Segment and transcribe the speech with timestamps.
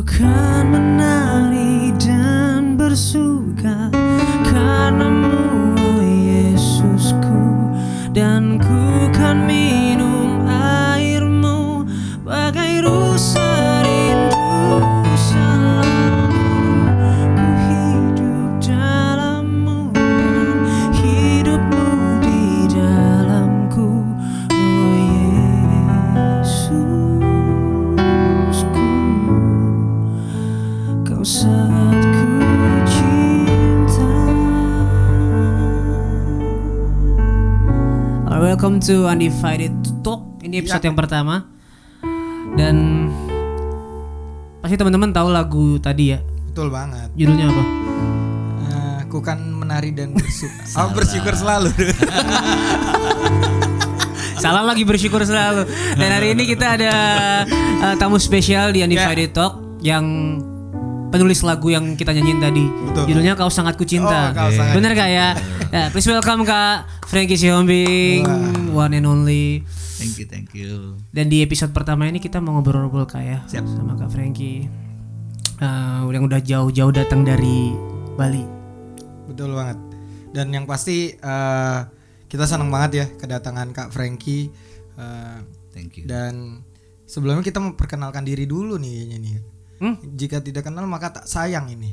[0.00, 0.24] Ku
[38.90, 39.70] to Undivided
[40.02, 41.46] Talk Ini episode yang pertama
[42.58, 43.06] Dan
[44.58, 46.18] Pasti teman-teman tahu lagu tadi ya
[46.50, 47.06] Betul banget.
[47.14, 47.62] Judulnya apa?
[48.66, 50.58] Eh, Aku kan menari dan bersyukur.
[50.82, 51.70] Oh, bersyukur selalu.
[54.42, 55.70] Salah lagi bersyukur selalu.
[55.94, 56.92] Dan hari ini kita ada
[57.86, 60.02] uh, tamu spesial di Undivided Talk yang
[61.14, 62.66] penulis lagu yang kita nyanyiin tadi.
[62.66, 63.14] Betul.
[63.14, 64.34] Judulnya Kau Sangat Ku Cinta.
[64.34, 65.38] Oh, Kau Sangat Bener gak ya?
[65.70, 65.86] ya?
[65.94, 68.22] Please welcome Kak Frankie Sihombing,
[68.70, 69.66] one and only.
[69.98, 70.94] Thank you, thank you.
[71.10, 73.66] Dan di episode pertama ini kita mau ngobrol-ngobrol Kak ya Siap.
[73.66, 74.70] sama Kak Frankie.
[75.58, 77.74] Uh, yang udah jauh-jauh datang dari
[78.14, 78.46] Bali.
[79.26, 79.74] Betul banget.
[80.30, 81.78] Dan yang pasti eh,
[82.30, 84.46] kita senang banget ya kedatangan Kak Frankie.
[84.94, 85.38] Eh,
[85.74, 86.04] Thank you.
[86.06, 86.62] dan
[87.10, 89.32] sebelumnya kita memperkenalkan diri dulu nih kayaknya nih.
[89.82, 89.94] Hmm?
[90.14, 91.90] Jika tidak kenal maka tak sayang ini.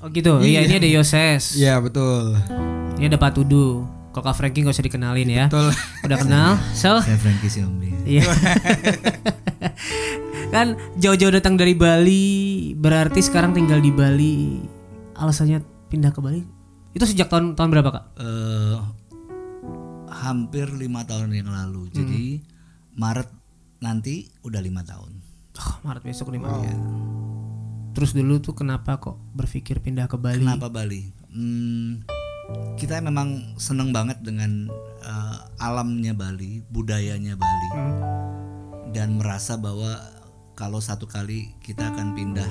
[0.00, 0.40] Oh gitu.
[0.40, 1.52] Iya, ini ada Yoses.
[1.52, 2.32] Iya betul.
[2.96, 3.84] Ini ada Pak Tudu.
[4.14, 5.44] Kalau Kak Frankie gak usah dikenalin ya.
[5.50, 5.74] Betul.
[6.06, 6.50] Udah kenal.
[6.70, 7.90] So, Saya Frankie Siombi.
[8.06, 8.22] Iya.
[10.54, 14.62] kan jauh-jauh datang dari Bali, berarti sekarang tinggal di Bali.
[15.18, 16.46] Alasannya pindah ke Bali?
[16.94, 18.04] Itu sejak tahun tahun berapa kak?
[18.22, 18.78] Eh,
[20.14, 21.90] hampir lima tahun yang lalu.
[21.90, 22.38] Jadi
[22.94, 23.34] Maret
[23.82, 25.10] nanti udah lima tahun.
[25.58, 26.74] Oh, Maret besok lima ya.
[27.98, 30.46] Terus dulu tuh kenapa kok berpikir pindah ke Bali?
[30.46, 31.10] Kenapa Bali?
[31.34, 32.06] Hmm,
[32.76, 34.68] kita memang seneng banget dengan
[35.04, 37.70] eh, alamnya Bali, budayanya Bali,
[38.92, 39.98] dan merasa bahwa
[40.54, 42.50] kalau satu kali kita akan pindah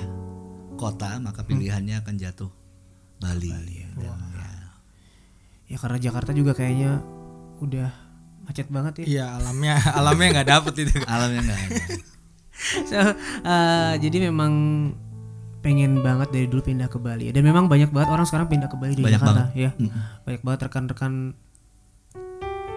[0.75, 2.51] kota, maka pilihannya akan jatuh
[3.21, 3.49] Bali.
[3.51, 3.63] Dan,
[4.01, 4.13] ya,
[5.71, 7.01] Ya karena Jakarta juga kayaknya
[7.63, 7.89] udah
[8.43, 9.05] macet banget ya.
[9.07, 10.97] Iya alamnya alamnya nggak dapet itu.
[11.07, 11.83] alamnya nggak ada.
[12.63, 14.53] So, uh, jadi memang
[15.63, 18.75] pengen banget dari dulu pindah ke Bali dan memang banyak banget orang sekarang pindah ke
[18.75, 19.71] Bali dari Banyak Jakarta ya
[20.27, 21.13] banyak banget rekan-rekan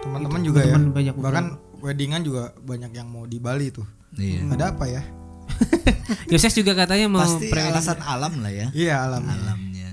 [0.07, 0.71] Teman-teman juga ya.
[0.71, 1.45] teman-teman banyak Bahkan
[1.83, 3.85] weddingan juga banyak yang mau di Bali tuh.
[4.15, 4.47] Iya.
[4.55, 5.03] Ada apa ya?
[6.31, 8.67] Yoses juga katanya mau Pasti alasan alam lah ya.
[8.71, 9.35] Iya alamnya.
[9.35, 9.91] Alamnya.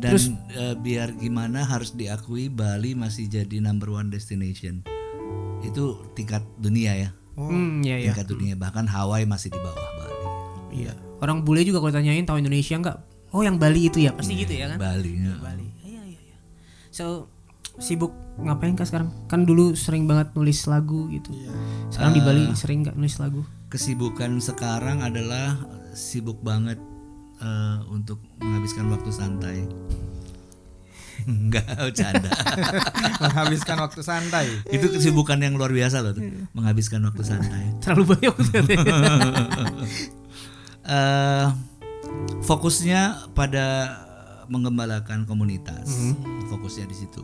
[0.00, 0.16] Dan
[0.56, 4.80] eh, biar gimana harus diakui Bali masih jadi number one destination.
[5.60, 7.10] Itu tingkat dunia ya.
[7.36, 8.12] Hmm, iya iya.
[8.12, 9.99] Tingkat dunia bahkan Hawaii masih di bawah.
[10.70, 10.92] Iya.
[11.20, 12.98] Orang bule juga kalau tanyain tahu Indonesia enggak?
[13.30, 14.78] Oh, yang Bali itu ya, pasti gitu ya kan?
[14.80, 15.12] Bali.
[15.22, 15.34] ya.
[15.38, 15.66] Bali.
[15.86, 16.38] Iya iya iya.
[16.90, 17.30] So
[17.78, 19.12] sibuk ngapain kak sekarang?
[19.30, 21.30] Kan dulu sering banget nulis lagu gitu.
[21.92, 23.42] Sekarang di Bali sering nggak nulis lagu?
[23.70, 25.54] Kesibukan sekarang adalah
[25.94, 26.78] sibuk banget
[27.38, 29.58] eh, untuk menghabiskan waktu santai.
[31.28, 32.32] Enggak, bercanda.
[33.22, 34.46] Menghabiskan waktu santai.
[34.72, 36.24] Itu kesibukan yang luar biasa loh tuh,
[36.56, 37.76] menghabiskan waktu santai.
[37.84, 38.34] Terlalu banyak
[40.86, 41.46] eh
[42.44, 43.96] fokusnya pada
[44.50, 46.14] mengembalakan komunitas,
[46.50, 47.22] fokusnya di situ.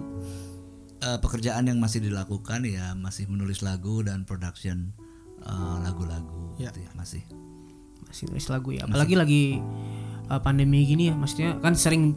[1.03, 4.91] Eh, pekerjaan yang masih dilakukan ya masih menulis lagu dan production
[5.45, 7.23] eh, lagu-lagu, gitu ya masih.
[8.07, 8.87] Masih nulis lagu ya.
[8.87, 9.43] Apalagi lagi
[10.31, 12.15] uh, pandemi gini ya, maksudnya kan sering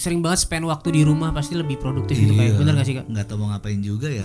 [0.00, 3.04] sering banget spend waktu di rumah pasti lebih produktif gitu kayak bener gak sih kak?
[3.04, 4.24] Nggak tahu mau ngapain juga ya.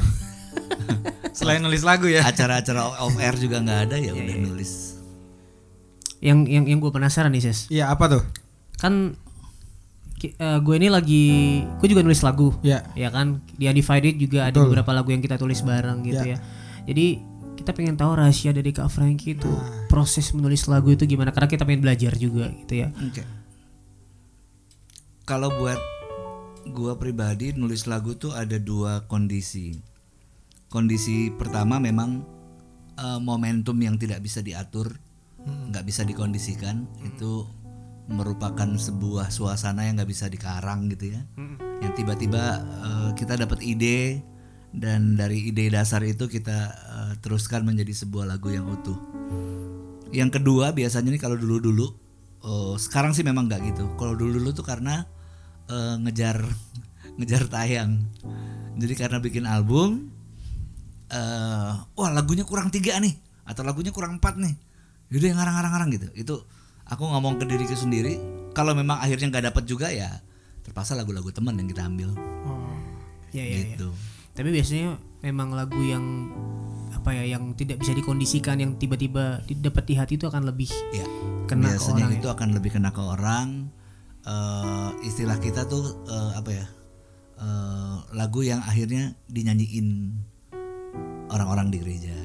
[1.38, 2.24] Selain nulis lagu ya.
[2.24, 4.95] Acara-acara off air juga nggak ada ya udah nulis.
[6.20, 8.24] Yang yang yang gue penasaran nih ses, Iya apa tuh?
[8.76, 9.16] kan
[10.16, 11.24] ki- eh, gue ini lagi,
[11.80, 12.84] gue juga nulis lagu, Iya.
[12.94, 13.44] ya kan?
[13.52, 16.38] Di Undivided juga ada beberapa lagu yang kita tulis bareng gitu ya.
[16.84, 17.20] Jadi
[17.56, 19.48] kita pengen tahu rahasia dari Kak Frankie itu
[19.86, 21.31] proses menulis lagu itu gimana?
[21.31, 22.91] Karena kita pengen belajar juga gitu ya.
[22.91, 23.23] Oke.
[25.26, 25.79] Kalau buat
[26.70, 29.73] gua pribadi nulis lagu tuh ada dua kondisi.
[30.70, 32.22] Kondisi pertama memang
[32.96, 34.94] eh, momentum yang tidak bisa diatur,
[35.46, 37.46] nggak bisa dikondisikan, itu
[38.06, 41.22] merupakan sebuah suasana yang nggak bisa dikarang gitu ya.
[41.82, 44.22] Yang tiba-tiba eh, kita dapat ide
[44.76, 48.97] dan dari ide dasar itu kita eh, teruskan menjadi sebuah lagu yang utuh.
[50.14, 51.88] Yang kedua biasanya nih kalau dulu-dulu
[52.46, 53.86] oh, sekarang sih memang nggak gitu.
[53.98, 55.06] Kalau dulu-dulu tuh karena
[55.70, 56.46] eh, ngejar
[57.18, 58.06] ngejar tayang.
[58.76, 60.14] Jadi karena bikin album,
[61.09, 63.18] eh wah lagunya kurang tiga nih
[63.50, 64.56] atau lagunya kurang empat nih.
[65.11, 66.07] Yaudah yang ngarang-ngarang gitu.
[66.16, 66.35] Itu
[66.87, 68.17] aku ngomong ke diriku sendiri.
[68.55, 70.09] Kalau memang akhirnya nggak dapat juga ya
[70.66, 72.16] terpaksa lagu-lagu teman yang kita ambil.
[72.47, 72.73] Oh.
[73.35, 73.75] ya ya, ya.
[73.75, 73.91] gitu
[74.35, 76.03] tapi biasanya memang lagu yang
[76.91, 81.07] apa ya yang tidak bisa dikondisikan yang tiba-tiba didapat di hati itu akan lebih ya
[81.47, 83.47] kena ke biasanya orang itu akan lebih kena ke orang.
[84.28, 86.66] Eh, istilah kita tuh eh, apa ya
[87.35, 90.16] Eh, lagu yang akhirnya dinyanyiin
[91.28, 92.16] orang-orang di gereja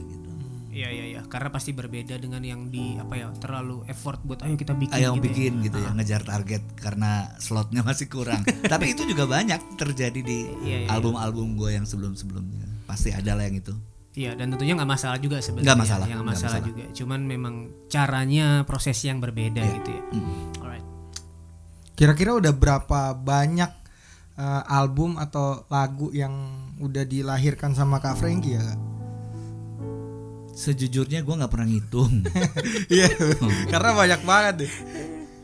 [0.70, 4.54] Iya iya iya karena pasti berbeda dengan yang di apa ya terlalu effort buat ayo
[4.54, 5.24] kita bikin ayo gitu ya.
[5.26, 10.46] bikin gitu ya ngejar target karena slotnya masih kurang tapi itu juga banyak terjadi di
[10.62, 13.74] Iya, iya, album-album gue yang sebelum-sebelumnya pasti ada lah yang itu
[14.10, 15.66] Iya dan tentunya nggak masalah juga sebenarnya.
[15.70, 16.66] Nggak masalah, Yang nggak nggak masalah, masalah.
[16.66, 16.84] juga.
[16.98, 17.54] Cuman memang
[17.86, 19.74] caranya proses yang berbeda Iya.
[19.78, 20.02] gitu ya.
[20.10, 20.34] Mm.
[20.58, 20.86] Alright.
[21.94, 23.70] Kira-kira udah berapa banyak
[24.34, 26.32] eh, album atau lagu yang
[26.82, 28.62] udah dilahirkan sama Kak Frankie ya?
[28.66, 28.78] Kak?
[30.60, 32.20] Sejujurnya gue nggak pernah ngitung
[32.92, 33.08] Iya,
[33.66, 34.72] karena banyak banget deh.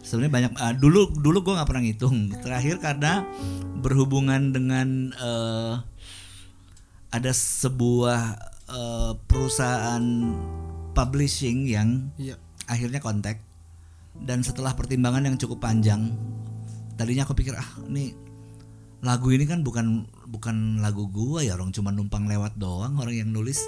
[0.02, 3.24] sebenarnya banyak ah, dulu dulu gue nggak pernah ngitung terakhir karena
[3.76, 5.74] berhubungan dengan eh,
[7.08, 8.20] ada sebuah
[8.68, 10.04] eh, perusahaan
[10.92, 12.36] publishing yang Iya.
[12.66, 13.40] akhirnya kontak
[14.16, 16.12] dan setelah pertimbangan yang cukup panjang
[16.94, 18.12] tadinya aku pikir ah ini
[19.00, 23.30] lagu ini kan bukan bukan lagu gua ya orang cuma numpang lewat doang orang yang
[23.30, 23.62] nulis.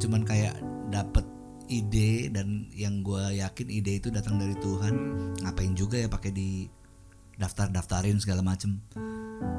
[0.00, 0.56] Cuman kayak
[0.88, 1.24] dapet
[1.68, 4.94] ide dan yang gua yakin ide itu datang dari Tuhan.
[5.44, 6.66] Ngapain juga ya pakai di
[7.38, 8.80] daftar daftarin segala macem.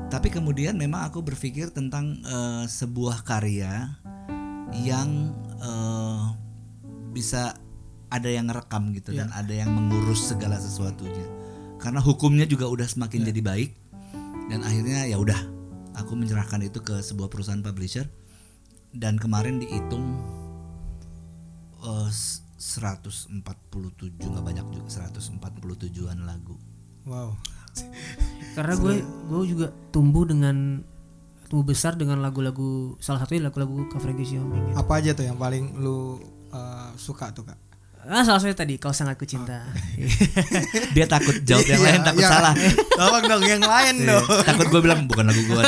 [0.10, 3.94] Tapi kemudian memang aku berpikir tentang eh, sebuah karya
[4.74, 6.22] yang eh,
[7.13, 7.54] bisa
[8.10, 11.25] ada yang ngerekam gitu dan ada yang mengurus segala sesuatunya.
[11.78, 13.72] Karena hukumnya juga udah semakin jadi baik
[14.50, 15.58] dan akhirnya ya udah
[15.94, 18.06] aku menyerahkan itu ke sebuah perusahaan publisher
[18.91, 20.03] dan kemarin dihitung
[21.80, 23.39] eh, s- 147
[24.19, 25.39] nggak banyak juga 147an
[26.21, 26.59] lagu
[27.07, 27.39] Wow.
[28.59, 30.83] Karena gue gue juga tumbuh dengan
[31.47, 33.88] tumbuh besar dengan lagu-lagu salah satunya lagu-lagu
[34.21, 34.77] Xiaoming gitu.
[34.77, 36.19] Apa aja tuh yang paling lu
[36.51, 37.57] eh, suka tuh Kak?
[38.01, 39.60] Ah salah satunya tadi kau sangat kucinta.
[40.96, 42.31] dia takut jawab yang Iya, lain takut iya.
[42.31, 42.54] salah
[42.90, 44.25] Tolong dong yang lain Iya, dong.
[44.42, 45.62] takut gue bilang bukan lagu gue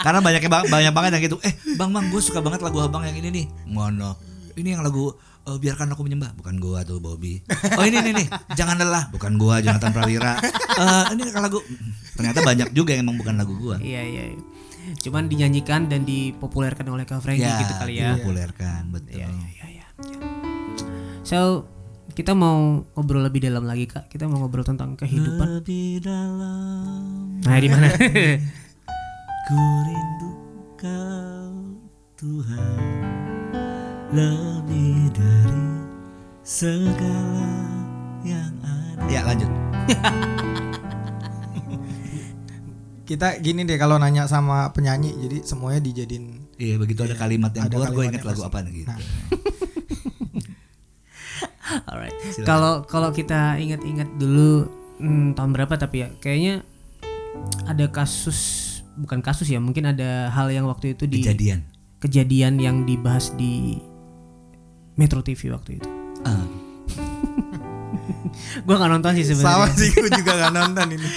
[0.00, 3.16] karena banyak banyak banget yang gitu eh bang bang gue suka banget lagu abang yang
[3.16, 4.14] ini nih ngono
[4.54, 7.40] ini yang lagu eh, biarkan aku menyembah bukan gua tuh Bobby
[7.78, 10.36] oh ini nih nih jangan lelah bukan gua Jonathan Prawira
[10.74, 11.58] Eh, ini lagu
[12.12, 14.22] ternyata banyak juga yang emang bukan lagu gua Iya iya.
[14.30, 14.40] iya.
[15.00, 18.12] Cuman dinyanyikan dan dipopulerkan oleh Kak Frankie ya gitu kali ya.
[18.12, 19.64] dipopulerkan betul Iya iya iya.
[19.64, 19.86] iya.
[21.24, 21.64] So
[22.12, 24.12] kita mau ngobrol lebih dalam lagi kak.
[24.12, 25.64] Kita mau ngobrol tentang kehidupan.
[25.64, 27.88] lebih dalam Nah di mana?
[29.48, 30.30] ku rindu
[30.76, 31.52] kau
[32.16, 32.76] Tuhan
[34.12, 35.64] lebih dari
[36.44, 37.48] segala
[38.24, 39.48] yang ada ya lanjut
[43.04, 47.68] Kita gini deh kalau nanya sama penyanyi jadi semuanya dijadiin Iya begitu ada kalimat yang
[47.68, 48.88] ada keluar gue inget lagu apa gitu.
[48.88, 49.00] Nah.
[51.88, 52.14] Alright.
[52.42, 56.60] Kalau kalau kita ingat-ingat dulu hmm, tahun berapa tapi ya kayaknya
[57.64, 58.60] ada kasus
[58.94, 61.66] bukan kasus ya mungkin ada hal yang waktu itu di Kejadian.
[61.98, 63.80] kejadian yang dibahas di
[64.94, 65.88] Metro TV waktu itu.
[66.22, 66.44] Ah,
[68.64, 69.74] Gua nggak nonton sih Sama sebenarnya.
[69.74, 71.08] sih gue juga gak nonton ini.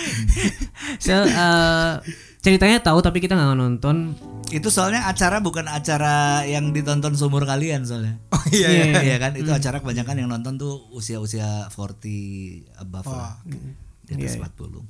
[0.98, 1.92] So, eh,
[2.40, 4.18] ceritanya tahu tapi kita nggak nonton.
[4.48, 8.16] Itu soalnya acara bukan acara yang ditonton seumur kalian soalnya.
[8.32, 8.86] Oh iya iya.
[8.88, 9.02] Iya.
[9.08, 13.38] Iya kan itu acara kebanyakan yang nonton tuh usia-usia 40 above lah.
[14.04, 14.84] Di atas 40.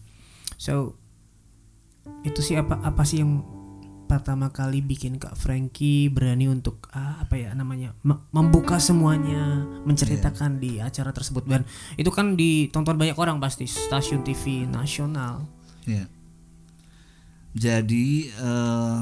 [0.57, 0.93] So
[2.23, 3.43] itu sih apa apa sih yang
[4.07, 10.63] pertama kali bikin Kak Frankie berani untuk ah, apa ya namanya me- membuka semuanya menceritakan
[10.63, 11.67] di acara tersebut dan
[11.99, 15.43] itu kan ditonton banyak orang pasti stasiun TV nasional.
[15.83, 16.07] Iya.
[17.51, 18.99] Jadi eh,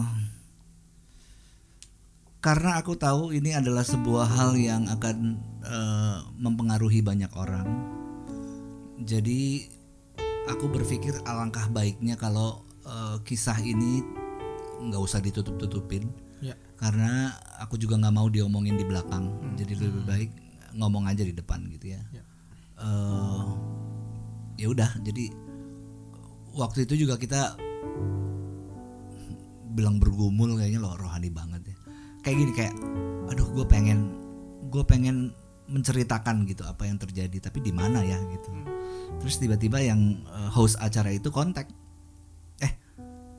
[2.46, 5.18] karena aku tahu ini adalah sebuah hal yang akan
[5.66, 7.66] eh, mempengaruhi banyak orang.
[9.02, 9.66] Jadi
[10.46, 14.06] aku berpikir alangkah baiknya kalau eh, kisah ini
[14.78, 16.06] nggak usah ditutup-tutupin
[16.44, 16.52] Ya.
[16.78, 17.32] karena
[17.64, 19.26] aku juga nggak mau diomongin di belakang.
[19.58, 20.30] Jadi lebih baik
[20.78, 22.02] ngomong aja di depan gitu ya.
[22.14, 22.22] Ya.
[22.78, 23.46] Eh,
[24.62, 25.34] ya udah jadi
[26.54, 27.58] waktu itu juga kita
[29.74, 31.75] bilang bergumul kayaknya loh rohani banget ya
[32.26, 32.74] kayak gini kayak
[33.30, 34.18] aduh gue pengen
[34.74, 35.30] gue pengen
[35.70, 38.18] menceritakan gitu apa yang terjadi tapi di mana ya?
[38.34, 38.50] gitu.
[39.22, 41.70] Terus tiba-tiba yang eh, host acara itu kontak
[42.58, 42.74] eh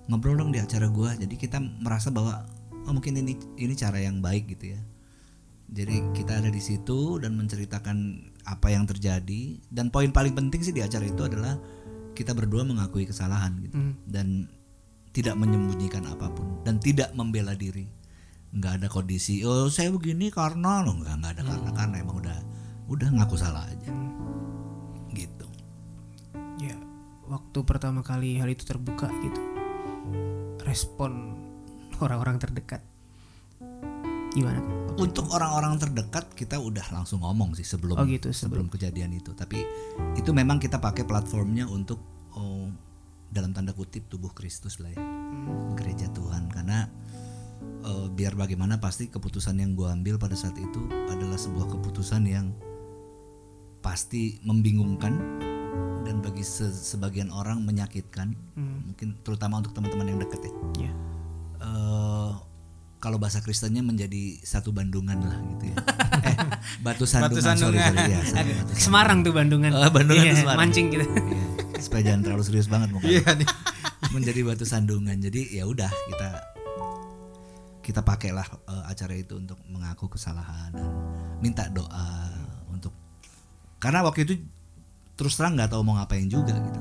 [0.06, 2.46] ngobrol dong di acara gue jadi kita merasa bahwa
[2.86, 4.80] oh mungkin ini ini cara yang baik gitu ya.
[5.66, 9.58] Jadi kita ada di situ dan menceritakan apa yang terjadi.
[9.66, 11.58] Dan poin paling penting sih di acara itu adalah
[12.14, 13.76] kita berdua mengakui kesalahan gitu
[14.06, 14.46] dan
[15.10, 17.95] tidak menyembunyikan apa pun dan tidak membela diri.
[18.56, 22.38] Nggak ada kondisi oh saya begini karena lo nggak nggak ada karena karena emang udah
[22.88, 23.92] udah ngaku salah aja.
[25.12, 25.46] Gitu.
[26.60, 26.76] ya
[27.28, 29.40] waktu pertama kali hal itu terbuka gitu
[30.64, 31.36] respon
[32.00, 32.84] orang-orang terdekat
[34.36, 34.60] gimana
[34.96, 39.36] Untuk orang-orang terdekat kita udah langsung ngomong sih sebelum Oh gitu, sebelum kejadian itu.
[39.36, 39.60] Tapi
[40.16, 42.00] itu memang kita pakai platformnya untuk
[42.32, 42.72] oh,
[43.28, 45.04] dalam tanda kutip tubuh Kristus lah ya,
[45.76, 46.48] gereja Tuhan.
[46.48, 46.88] Karena
[47.86, 52.50] eh, biar bagaimana pasti keputusan yang gua ambil pada saat itu adalah sebuah keputusan yang
[53.78, 55.14] pasti membingungkan
[56.02, 58.34] dan bagi se- sebagian orang menyakitkan.
[58.56, 60.52] Mungkin terutama untuk teman-teman yang deket ya.
[60.80, 60.92] ya
[61.56, 62.32] eh
[62.96, 65.76] kalau bahasa Kristennya menjadi satu Bandungan lah gitu ya.
[66.28, 66.36] eh,
[66.80, 67.92] Batu Sandungan, Batu sorry, Sandungan.
[67.92, 68.82] sorry, ya, sorry, Batu Sandungan.
[68.82, 70.58] Semarang tuh Bandungan Oh, Bandungan Iya, tuh Semarang.
[70.60, 71.44] mancing gitu Iya,
[71.78, 73.06] supaya jangan terlalu serius banget muka.
[73.06, 73.48] Iya nih.
[74.16, 75.16] menjadi batu sandungan.
[75.18, 76.28] Jadi ya udah kita
[77.86, 80.90] kita pakailah eh, acara itu untuk mengaku kesalahan dan
[81.38, 82.34] minta doa
[82.74, 82.90] untuk
[83.78, 84.34] karena waktu itu
[85.14, 86.80] terus terang nggak tahu mau ngapain juga gitu.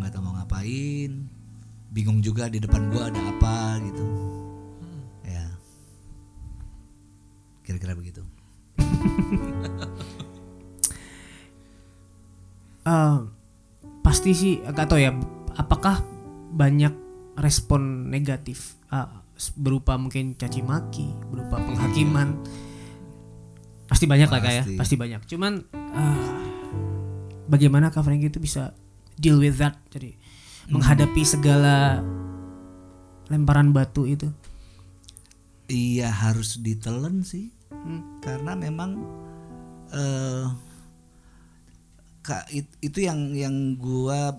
[0.00, 1.28] Nggak tahu mau ngapain
[1.92, 4.04] bingung juga di depan gua ada apa gitu.
[5.28, 5.44] Ya.
[7.60, 8.24] Kira-kira begitu.
[12.84, 13.18] Eh,
[14.04, 15.16] pasti sih gak tau ya
[15.56, 16.04] apakah
[16.52, 16.92] banyak
[17.40, 19.23] respon negatif eh,
[19.54, 22.38] berupa mungkin caci maki berupa penghakiman.
[23.84, 24.64] Pasti banyak lah kak ya.
[24.78, 24.94] Pasti.
[24.96, 25.20] banyak.
[25.26, 26.30] Cuman eh,
[27.46, 28.72] bagaimana kak Frankie itu bisa
[29.18, 29.76] deal with that?
[29.90, 30.14] Jadi
[30.70, 32.00] menghadapi segala
[33.28, 34.32] lemparan batu itu.
[35.64, 38.20] Iya harus ditelen sih, Hmm.
[38.20, 39.00] karena memang
[39.90, 40.44] eh
[42.20, 44.32] kak it- itu yang yang gua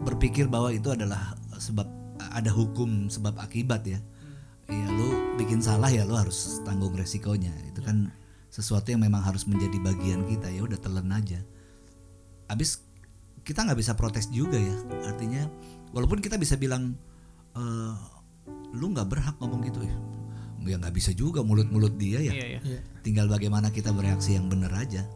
[0.00, 1.88] berpikir bahwa itu adalah sebab
[2.32, 4.00] ada hukum sebab akibat ya.
[4.66, 7.54] Iya lu bikin salah ya lu harus tanggung resikonya.
[7.70, 8.10] Itu kan
[8.50, 11.38] sesuatu yang memang harus menjadi bagian kita ya udah telan aja.
[12.50, 12.82] Abis
[13.46, 14.76] kita nggak bisa protes juga ya.
[15.06, 15.46] Artinya
[15.94, 16.98] walaupun kita bisa bilang
[17.54, 17.94] eh
[18.76, 19.96] lu nggak berhak ngomong gitu ya
[20.66, 22.80] ya nggak bisa juga mulut-mulut dia ya iya iya Iya.
[23.06, 25.06] tinggal bagaimana kita bereaksi yang benar aja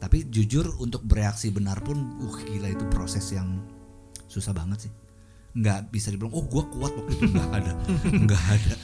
[0.00, 3.60] tapi jujur untuk bereaksi benar pun uh gila itu proses yang
[4.26, 4.92] susah banget sih
[5.54, 7.24] nggak bisa dibilang oh gua kuat waktu itu.
[7.30, 7.72] Nggak ada.
[8.26, 8.74] Nggak ada.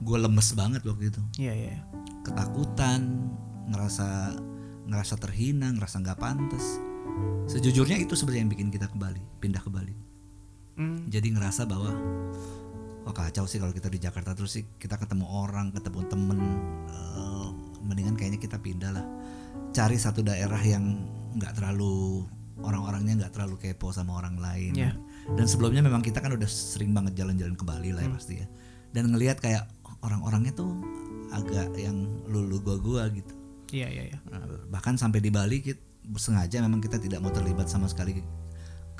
[0.00, 1.20] Gua lemes banget waktu itu.
[1.36, 1.76] Iya iya.
[2.24, 3.28] Ketakutan
[3.68, 4.36] ngerasa
[4.88, 6.80] ngerasa terhina ngerasa nggak pantas.
[7.48, 9.96] Sejujurnya itu sebenarnya yang bikin kita kembali pindah ke Bali.
[10.74, 11.06] Hmm.
[11.06, 11.94] jadi ngerasa bahwa
[13.06, 16.38] wah kacau sih kalau kita di Jakarta terus sih kita ketemu orang ketemu temen
[16.90, 17.48] eh,
[17.86, 19.06] mendingan kayaknya kita pindah lah.
[19.70, 21.06] Cari satu daerah yang
[21.38, 22.26] nggak terlalu
[22.62, 24.72] orang-orangnya nggak terlalu kepo sama orang lain.
[24.74, 24.92] Ya.
[25.32, 28.46] Dan sebelumnya memang kita kan udah sering banget jalan-jalan ke Bali lah ya pasti ya
[28.92, 29.64] dan ngelihat kayak
[30.04, 30.70] orang-orangnya tuh
[31.32, 33.32] agak yang lulu gua-gua gitu
[33.72, 35.80] iya iya iya Nah, bahkan sampai di Bali kita
[36.20, 38.20] sengaja memang kita tidak mau terlibat sama sekali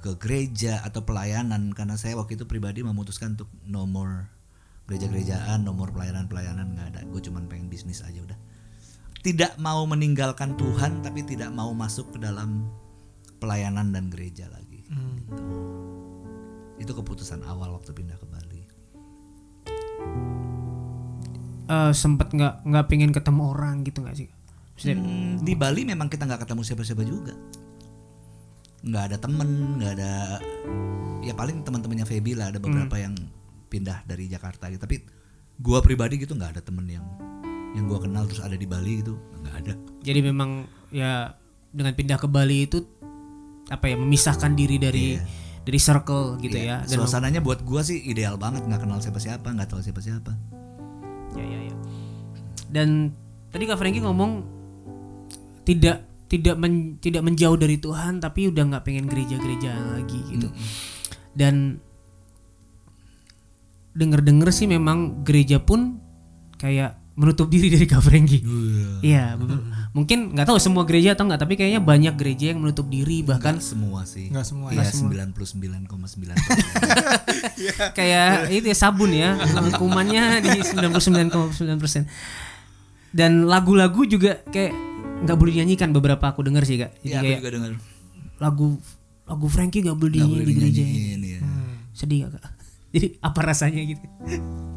[0.05, 4.29] ke gereja atau pelayanan karena saya waktu itu pribadi memutuskan untuk no more
[4.85, 7.01] gereja-gerejaan, no more pelayanan-pelayanan nggak ada.
[7.09, 8.37] Gue cuman pengen bisnis aja udah.
[9.25, 12.69] Tidak mau meninggalkan Tuhan tapi tidak mau masuk ke dalam
[13.41, 14.85] pelayanan dan gereja lagi.
[14.85, 15.74] Gitu.
[16.79, 18.63] Itu keputusan awal waktu pindah ke Bali.
[21.65, 24.29] Eh, sempet nggak nggak pengen ketemu orang gitu nggak sih?
[24.77, 27.35] Maksudnya, Hmm, di Bali memang kita nggak ketemu siapa-siapa juga.
[28.85, 29.49] Nggak ada temen
[29.81, 30.13] nggak ada
[31.25, 33.17] ya paling teman-temannya Feby lah ada beberapa yang
[33.73, 34.83] pindah dari Jakarta gitu.
[34.85, 35.01] Tapi
[35.57, 37.07] gua pribadi gitu nggak ada temen yang
[37.73, 39.73] yang gua kenal terus ada di Bali gitu nggak ada.
[40.05, 41.33] Jadi memang ya
[41.73, 42.85] dengan pindah ke Bali itu
[43.73, 45.17] apa ya memisahkan diri dari
[45.65, 46.89] dari circle gitu Iya, ya.
[46.89, 50.33] Dan suasananya buat gua sih ideal banget nggak kenal siapa-siapa nggak tahu siapa-siapa.
[51.35, 51.75] Ya ya ya.
[52.69, 53.11] Dan
[53.49, 54.45] tadi Kak Franky ngomong
[55.65, 60.49] tidak tidak men- tidak menjauh dari Tuhan tapi udah nggak pengen gereja-gereja lagi gitu.
[61.33, 61.81] Dan
[63.95, 66.03] denger-denger sih memang gereja pun
[66.59, 68.43] kayak menutup diri dari Kak Franky
[69.01, 69.63] Iya, be-
[69.95, 73.55] mungkin nggak tahu semua gereja atau nggak, tapi kayaknya banyak gereja yang menutup diri bahkan
[73.55, 74.69] Nggak semua sih Nggak semua.
[74.75, 76.35] Iya 99,9
[77.99, 79.39] kayak itu ya sabun ya,
[79.75, 81.31] kumannya di 99,9
[81.79, 82.11] persen.
[83.15, 84.75] Dan lagu-lagu juga kayak
[85.23, 86.91] nggak boleh dinyanyikan beberapa aku denger sih kak.
[87.01, 87.71] Iya aku juga dengar
[88.43, 88.77] lagu
[89.25, 90.83] lagu Frankie nggak boleh nggak dinyanyi boleh di gereja.
[90.83, 91.41] dinyanyiin ya
[91.95, 92.45] Sedih gak kak?
[92.95, 94.03] Jadi apa rasanya gitu?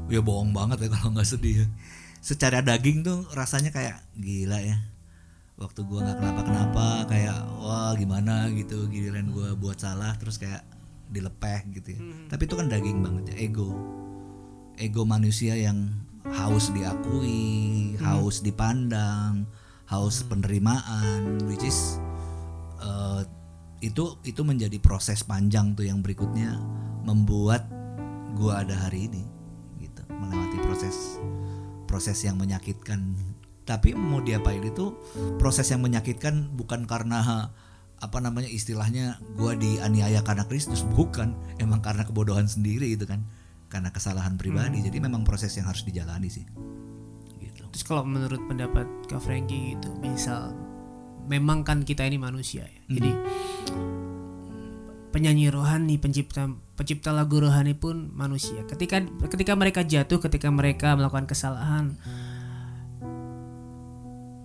[0.08, 1.68] ya bohong banget ya kalau nggak sedih ya
[2.28, 4.76] secara daging tuh rasanya kayak gila ya
[5.56, 10.68] waktu gua nggak kenapa-kenapa kayak wah gimana gitu giliran gua buat salah terus kayak
[11.08, 12.00] dilepeh gitu ya.
[12.28, 13.72] Tapi itu kan daging banget ya ego.
[14.76, 15.88] Ego manusia yang
[16.28, 19.48] haus diakui haus dipandang
[19.88, 21.96] haus penerimaan which is
[22.84, 23.24] eh,
[23.80, 26.60] itu itu menjadi proses panjang tuh yang berikutnya
[27.08, 27.72] membuat
[28.36, 29.24] gua ada hari ini
[29.80, 31.24] gitu melewati proses
[31.88, 33.16] proses yang menyakitkan.
[33.64, 34.96] Tapi mau diapain itu
[35.40, 37.52] proses yang menyakitkan bukan karena
[37.98, 40.84] apa namanya istilahnya gua dianiaya karena Kristus.
[40.84, 43.24] Bukan emang karena kebodohan sendiri gitu kan.
[43.68, 44.84] Karena kesalahan pribadi.
[44.84, 46.46] Jadi memang proses yang harus dijalani sih.
[47.40, 47.64] Gitu.
[47.72, 50.56] Terus kalau menurut pendapat Kak Frankie gitu, misal
[51.28, 52.82] memang kan kita ini manusia ya.
[52.88, 53.12] Jadi
[55.18, 56.46] penyanyi rohani, pencipta
[56.78, 58.62] pencipta lagu rohani pun manusia.
[58.70, 61.98] Ketika ketika mereka jatuh, ketika mereka melakukan kesalahan,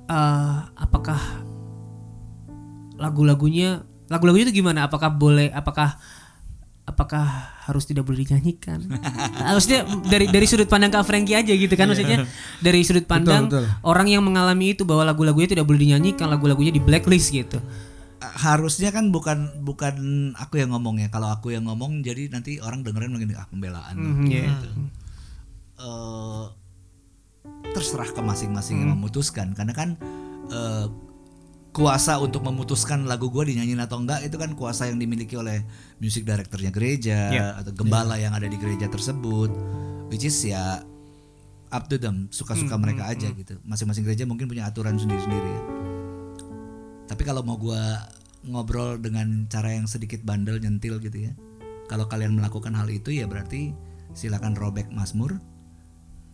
[0.08, 1.20] eh, apakah
[2.96, 4.88] lagu-lagunya lagu-lagunya itu gimana?
[4.88, 5.52] Apakah boleh?
[5.52, 6.00] Apakah
[6.88, 8.80] apakah harus tidak boleh dinyanyikan?
[9.52, 12.26] Harusnya dari dari sudut pandang Kak Frankie aja gitu kan maksudnya
[12.58, 13.64] dari sudut pandang betul.
[13.86, 17.60] orang yang mengalami itu bahwa lagu-lagunya tidak boleh dinyanyikan, lagu-lagunya di blacklist gitu.
[18.22, 19.96] Harusnya kan bukan bukan
[20.38, 21.10] aku yang ngomong ya.
[21.10, 23.94] Kalau aku yang ngomong jadi nanti orang dengerin mungkin ah pembelaan.
[23.98, 24.46] Mhm, iya.
[25.82, 26.44] Eh,
[27.74, 29.56] terserah ke masing-masing yang memutuskan.
[29.58, 29.98] Karena kan
[30.52, 30.86] eh,
[31.72, 35.64] kuasa untuk memutuskan lagu gue dinyanyiin atau enggak itu kan kuasa yang dimiliki oleh
[35.98, 37.46] music directornya gereja Iya.
[37.64, 39.50] atau gembala yang ada di gereja tersebut.
[40.12, 40.84] Which is ya
[41.72, 42.28] up to them.
[42.30, 43.56] Suka-suka mereka aja gitu.
[43.64, 45.62] Masing-masing gereja mungkin punya aturan sendiri-sendiri ya
[47.12, 48.08] tapi kalau mau gua
[48.42, 51.32] ngobrol dengan cara yang sedikit bandel nyentil gitu ya
[51.86, 53.76] kalau kalian melakukan hal itu ya berarti
[54.16, 55.36] silakan robek Mazmur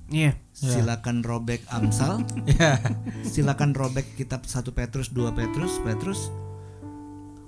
[0.08, 0.38] Iya.
[0.56, 2.23] silakan robek Amsal
[2.56, 2.78] Ya.
[3.26, 6.30] silakan robek kitab 1 Petrus 2 Petrus Petrus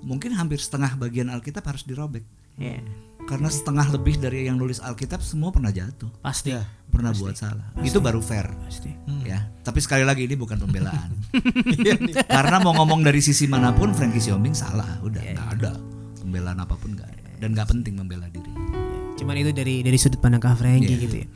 [0.03, 2.21] mungkin hampir setengah bagian Alkitab harus dirobek
[2.59, 2.83] Iya.
[3.25, 6.53] karena setengah lebih dari yang nulis Alkitab semua pernah jatuh Pasti.
[6.91, 7.71] Pernah buat salah.
[7.79, 8.51] Itu baru fair.
[8.67, 8.91] Pasti.
[9.23, 9.47] ya.
[9.63, 11.15] Tapi sekali lagi ini bukan pembelaan.
[12.35, 14.99] Karena mau ngomong dari sisi mana pun Frankie Siombing salah.
[15.01, 15.71] Udah nggak ada.
[16.19, 17.29] Pembelaan apa pun nggak ada.
[17.39, 18.51] Dan nggak penting membela diri.
[19.15, 21.03] Cuman itu dari dari sudut pandang Kak Frankie Iya.
[21.07, 21.27] gitu ya.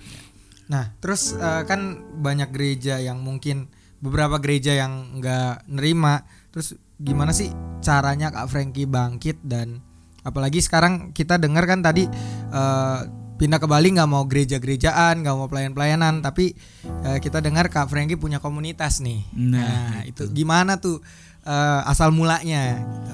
[0.66, 1.80] Nah, terus eh, kan
[2.20, 3.70] banyak gereja yang mungkin
[4.02, 6.26] beberapa gereja yang nggak nerima.
[6.50, 9.82] Terus gimana sih caranya Kak Frankie bangkit dan
[10.26, 12.10] apalagi sekarang kita dengar kan tadi
[12.52, 13.00] eh,
[13.36, 16.56] pindah ke Bali nggak mau gereja-gerejaan, nggak mau pelayan-pelayanan, tapi
[17.04, 19.24] eh, kita dengar Kak Frankie punya komunitas nih.
[19.32, 21.04] Nah, itu gimana tuh
[21.44, 22.80] eh, asal mulanya?
[22.80, 23.14] gitu.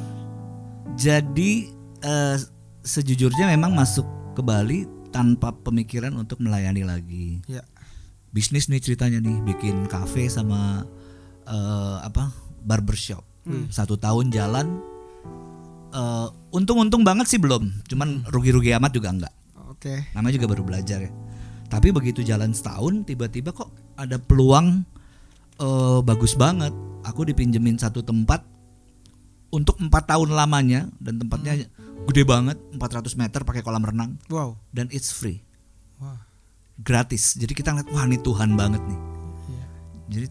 [1.00, 1.52] jadi
[2.02, 2.36] eh,
[2.82, 7.64] sejujurnya memang masuk ke Bali tanpa pemikiran untuk melayani lagi Ya.
[8.30, 10.88] bisnis nih ceritanya nih bikin kafe sama
[11.44, 12.32] eh, apa
[12.62, 13.24] barbershop
[13.70, 14.68] satu tahun jalan
[15.92, 19.34] Eh, untung-untung banget sih belum cuman rugi-rugi amat juga enggak
[19.82, 20.14] Oke.
[20.14, 21.12] namanya juga baru belajar ya.
[21.66, 24.86] Tapi begitu jalan setahun tiba-tiba kok ada peluang
[25.58, 26.70] eh, bagus banget.
[27.02, 28.46] Aku dipinjemin satu tempat
[29.50, 31.66] untuk empat tahun lamanya dan tempatnya
[32.06, 34.22] gede banget 400 meter pakai kolam renang.
[34.30, 34.58] Wow.
[34.70, 35.42] dan it's free.
[35.98, 36.30] Wah.
[36.82, 37.38] gratis.
[37.38, 39.00] Jadi kita ngeliat wah ini Tuhan banget nih.
[39.50, 39.66] Iya.
[40.10, 40.28] jadi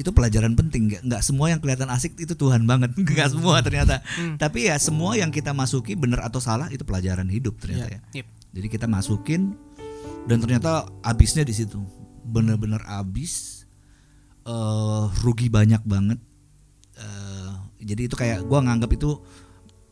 [0.00, 0.88] itu pelajaran penting.
[0.88, 2.96] Nggak nggak semua yang kelihatan asik itu Tuhan banget.
[3.00, 4.00] Nggak semua ternyata.
[4.40, 8.00] Tapi ya semua yang kita masuki benar atau salah itu pelajaran hidup ternyata ya.
[8.24, 8.39] Yep.
[8.50, 9.54] Jadi kita masukin
[10.24, 11.80] dan ternyata habisnya di situ
[12.22, 13.64] benar-benar habis
[14.42, 16.20] eh rugi banyak banget
[17.00, 19.16] Eh, jadi itu kayak gua nganggap itu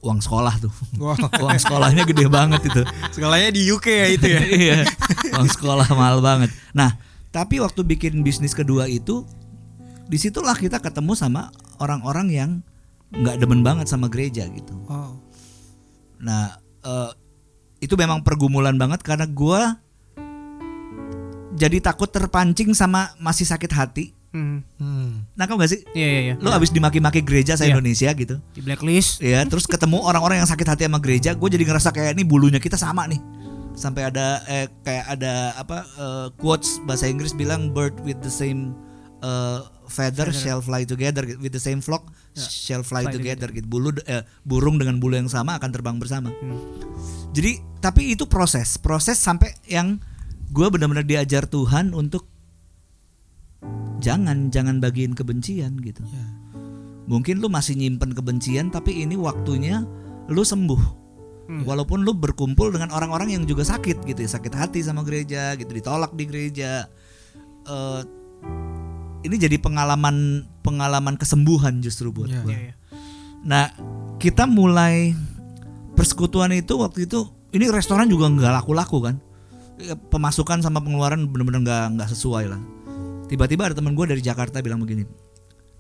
[0.05, 0.68] uang sekolah tuh
[1.01, 1.16] Wow.
[1.40, 4.40] uang sekolahnya gede banget itu Sekolahnya di UK ya itu ya.
[4.61, 4.79] iya
[5.33, 7.01] uang sekolah mahal banget nah
[7.33, 9.25] tapi waktu bikin bisnis kedua itu
[10.05, 11.49] di situlah kita ketemu sama
[11.81, 12.51] orang-orang yang
[13.11, 15.16] nggak demen banget sama gereja gitu Wow.
[16.21, 17.11] nah eh,
[17.78, 19.78] itu memang pergumulan banget karena gua
[21.54, 24.60] jadi takut terpancing sama masih sakit hati Hmm.
[24.76, 25.24] Hmm.
[25.32, 26.34] nah gak sih Iya iya iya.
[26.36, 27.72] lu abis dimaki-maki gereja se Iya.
[27.72, 29.24] Indonesia gitu Di blacklist.
[29.24, 32.60] ya terus ketemu orang-orang yang sakit hati sama gereja gue jadi ngerasa kayak ini bulunya
[32.60, 33.16] kita sama nih
[33.72, 38.76] sampai ada eh, kayak ada apa eh, quotes bahasa Inggris bilang bird with the same
[39.22, 43.66] eh, feather, shall fly together with the same flock shall fly, Fly together gitu.
[43.66, 46.31] Bulu eh, burung dengan bulu yang sama akan terbang bersama.
[46.31, 46.61] Hmm.
[47.35, 48.78] jadi tapi itu proses.
[48.78, 49.98] Proses sampai yang
[50.54, 52.28] gue benar-benar diajar Tuhan untuk
[53.98, 56.07] jangan jangan bagiin kebencian gitu.
[56.07, 56.26] Ya.
[57.09, 59.83] mungkin lu masih nyimpen kebencian tapi ini waktunya
[60.31, 61.00] lu sembuh.
[61.48, 61.64] Hmm.
[61.64, 64.28] walaupun lu berkumpul dengan orang-orang yang juga sakit gitu ya.
[64.28, 66.85] Sakit hati sama gereja gitu ditolak di gereja.
[67.64, 68.02] Eh,
[69.22, 72.42] ini jadi pengalaman pengalaman kesembuhan justru buat Iya.
[72.42, 72.52] gua.
[72.52, 72.74] Iya, iya.
[73.42, 73.64] Nah,
[74.18, 75.14] kita mulai
[75.94, 79.16] persekutuan itu waktu itu ini restoran juga nggak laku-laku kan.
[79.78, 82.61] Ya, Pemasukan sama pengeluaran bener-bener nggak nggak sesuai lah.
[83.31, 85.04] Tiba-tiba ada teman gue dari Jakarta bilang begini,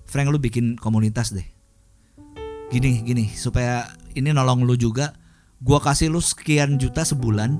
[0.06, 1.46] Frank lu bikin komunitas deh.
[2.68, 5.16] Gini gini supaya ini nolong lu juga.
[5.58, 7.58] Gua kasih lu sekian juta sebulan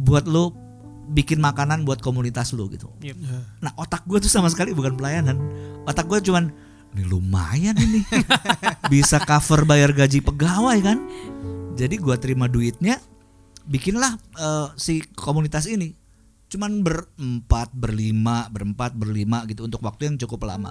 [0.00, 0.48] buat lu
[1.06, 2.90] bikin makanan buat komunitas lu gitu.
[3.02, 3.16] Yep.
[3.22, 3.38] Ya.
[3.62, 5.38] Nah otak gue tuh sama sekali bukan pelayanan.
[5.86, 6.50] Otak gue cuman
[6.96, 8.00] Ini lumayan ini.
[8.92, 10.98] Bisa cover bayar gaji pegawai kan?
[11.76, 12.96] Jadi gue terima duitnya
[13.66, 15.90] Bikinlah eh, si komunitas ini.
[16.46, 20.70] Cuman berempat, berlima, berempat, berlima gitu Untuk waktu yang cukup lama.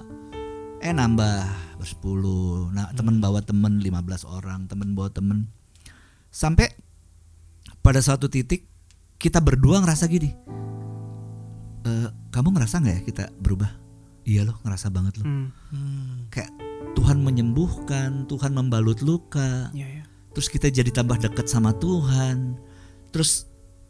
[0.80, 1.44] Eh nambah
[1.78, 2.72] bersepuluh.
[2.72, 5.52] Nah temen bawa temen 15 orang Temen bawa temen.
[6.32, 6.72] Sampai
[7.84, 8.66] pada suatu titik
[9.16, 10.30] Kita berdua ngerasa gini
[11.86, 13.72] "Eh, kamu ngerasa nggak ya kita berubah?
[14.26, 15.26] Iya loh ngerasa banget loh.
[15.30, 15.48] Hmm.
[15.70, 16.26] Hmm.
[16.34, 16.50] Kayak
[16.98, 20.04] Tuhan menyembuhkan, Tuhan membalut luka, Iya, iya.
[20.34, 22.58] terus kita jadi tambah dekat sama Tuhan,
[23.14, 23.46] terus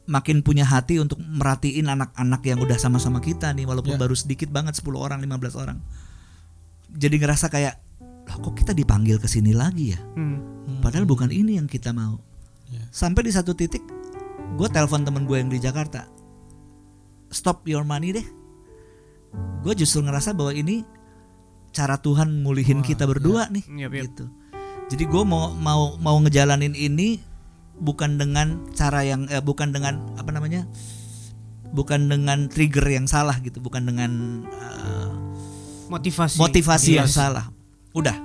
[0.05, 4.01] makin punya hati untuk merhatiin anak-anak yang udah sama-sama kita nih, walaupun Ya.
[4.01, 5.79] baru sedikit banget 10 orang, 15 orang.
[6.91, 7.75] Jadi ngerasa kayak,
[8.27, 9.99] lah kok kita dipanggil ke sini lagi ya?
[10.13, 10.41] Hmm.
[10.83, 12.19] Padahal bukan ini yang kita mau.
[12.69, 12.81] Ya.
[12.91, 13.81] Sampai di satu titik,
[14.55, 16.07] gue telepon temen gue yang di Jakarta,
[17.27, 18.27] stop your money deh.
[19.61, 20.87] Gue justru ngerasa bahwa ini
[21.71, 24.03] cara Tuhan mulihin Wah, kita berdua nih, Yap, yap.
[24.07, 24.25] gitu.
[24.87, 27.19] Jadi gue mau mau mau ngejalanin ini
[27.75, 30.63] bukan dengan cara yang eh, bukan dengan apa namanya,
[31.69, 34.11] bukan dengan trigger yang salah gitu, bukan dengan
[34.47, 35.11] eh,
[35.85, 36.39] Motivasi.
[36.39, 37.17] motivasi yang Yes.
[37.17, 37.51] salah.
[37.91, 38.15] Udah.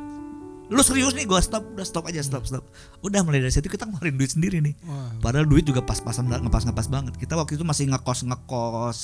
[0.70, 2.62] Lu serius nih gua stop, udah stop aja stop stop.
[3.02, 4.74] Udah mulai dari situ kita ngeluarin duit sendiri nih.
[5.18, 7.18] Padahal duit juga pas-pasan ngepas-ngepas banget.
[7.18, 8.98] Kita waktu itu masih ngekos ngekos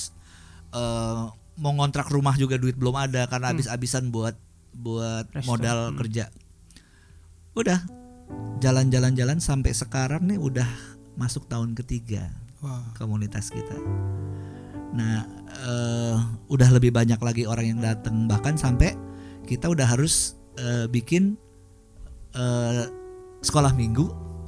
[0.67, 1.23] eh
[1.57, 4.37] mau ngontrak rumah juga duit belum ada karena habis-habisan buat
[4.77, 5.47] buat Resto.
[5.49, 5.97] modal Hmm.
[5.99, 6.29] kerja.
[7.57, 7.81] Udah
[8.61, 10.67] jalan-jalan-jalan sampai sekarang nih udah
[11.17, 12.29] masuk tahun ketiga
[12.61, 12.93] Wah.
[12.95, 13.73] komunitas kita.
[14.93, 15.25] Nah,
[15.65, 16.15] eh,
[16.47, 18.93] udah lebih banyak lagi orang yang datang bahkan sampai
[19.49, 21.37] kita udah harus eh, bikin
[22.37, 22.83] eh,
[23.41, 24.05] sekolah minggu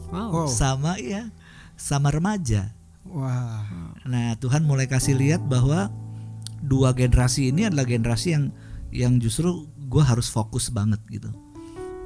[0.10, 0.30] Wow.
[0.34, 0.49] Wow.
[0.49, 1.30] sama ya
[1.78, 2.73] sama remaja.
[3.06, 3.62] Wah.
[4.06, 5.93] Nah, Tuhan mulai kasih lihat bahwa
[6.60, 8.45] dua generasi ini adalah generasi yang
[8.89, 11.30] yang justru gue harus fokus banget gitu.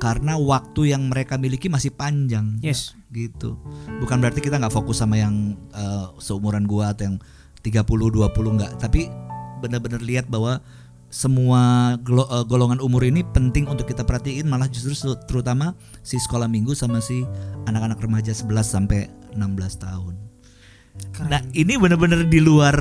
[0.04, 2.92] Karena waktu yang mereka miliki masih panjang Yes.
[3.16, 3.56] gitu.
[4.04, 7.18] Bukan berarti kita nggak fokus sama yang eh, seumuran gua atau yang
[7.64, 9.08] 30 20 nggak, tapi
[9.64, 10.60] benar-benar lihat bahwa
[11.14, 14.98] semua eh, golongan umur ini penting untuk kita perhatiin malah justru
[15.30, 17.22] terutama si sekolah minggu sama si
[17.70, 19.38] anak-anak remaja 11 sampai 16
[19.78, 20.18] tahun.
[21.14, 21.30] Keren.
[21.30, 22.74] Nah, ini benar-benar di luar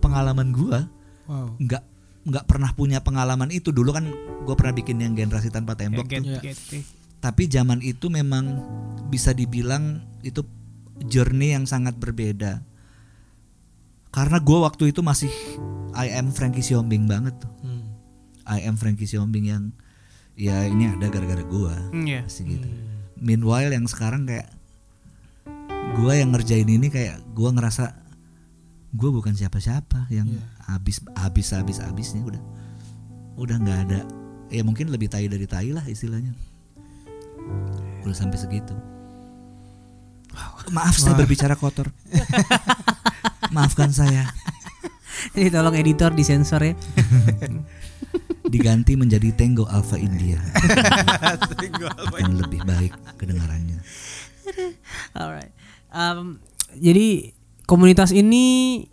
[0.00, 0.84] pengalaman gua
[1.22, 1.54] Wow.
[1.56, 1.82] nggak
[2.28, 4.10] nggak pernah punya pengalaman itu dulu kan
[4.42, 6.42] gue pernah bikin yang generasi tanpa tembok Ya.
[7.22, 8.58] tapi zaman itu memang
[9.06, 10.42] bisa dibilang itu
[11.06, 12.58] journey yang sangat berbeda
[14.12, 15.32] karena gue waktu itu masih
[15.92, 17.52] I am Frankie Siombing banget tuh.
[17.60, 17.84] Hmm.
[18.44, 19.72] I am Frankie Siombing yang
[20.32, 22.24] ya ini ada gara-gara gue Hmm, Iya.
[22.24, 22.68] pasti gitu.
[23.16, 24.48] Meanwhile yang sekarang kayak
[25.92, 27.92] gue yang ngerjain ini kayak gue ngerasa
[28.92, 30.44] gue bukan siapa-siapa yang Iya.
[30.66, 32.42] habis habis habis habisnya udah
[33.34, 34.00] udah nggak ada.
[34.48, 36.36] Ya mungkin lebih tai dari tai lah istilahnya.
[38.02, 38.76] Udah sampai segitu.
[40.68, 41.92] Maaf saya berbicara kotor
[43.50, 44.30] maafkan saya.
[45.38, 46.74] Ini tolong editor disensor ya.
[48.52, 50.36] diganti menjadi Tango Alpha India.
[52.12, 53.80] Akan lebih baik kedengarannya.
[55.16, 55.52] Alright.
[55.88, 56.42] Um,
[56.76, 57.32] jadi
[57.64, 58.84] komunitas ini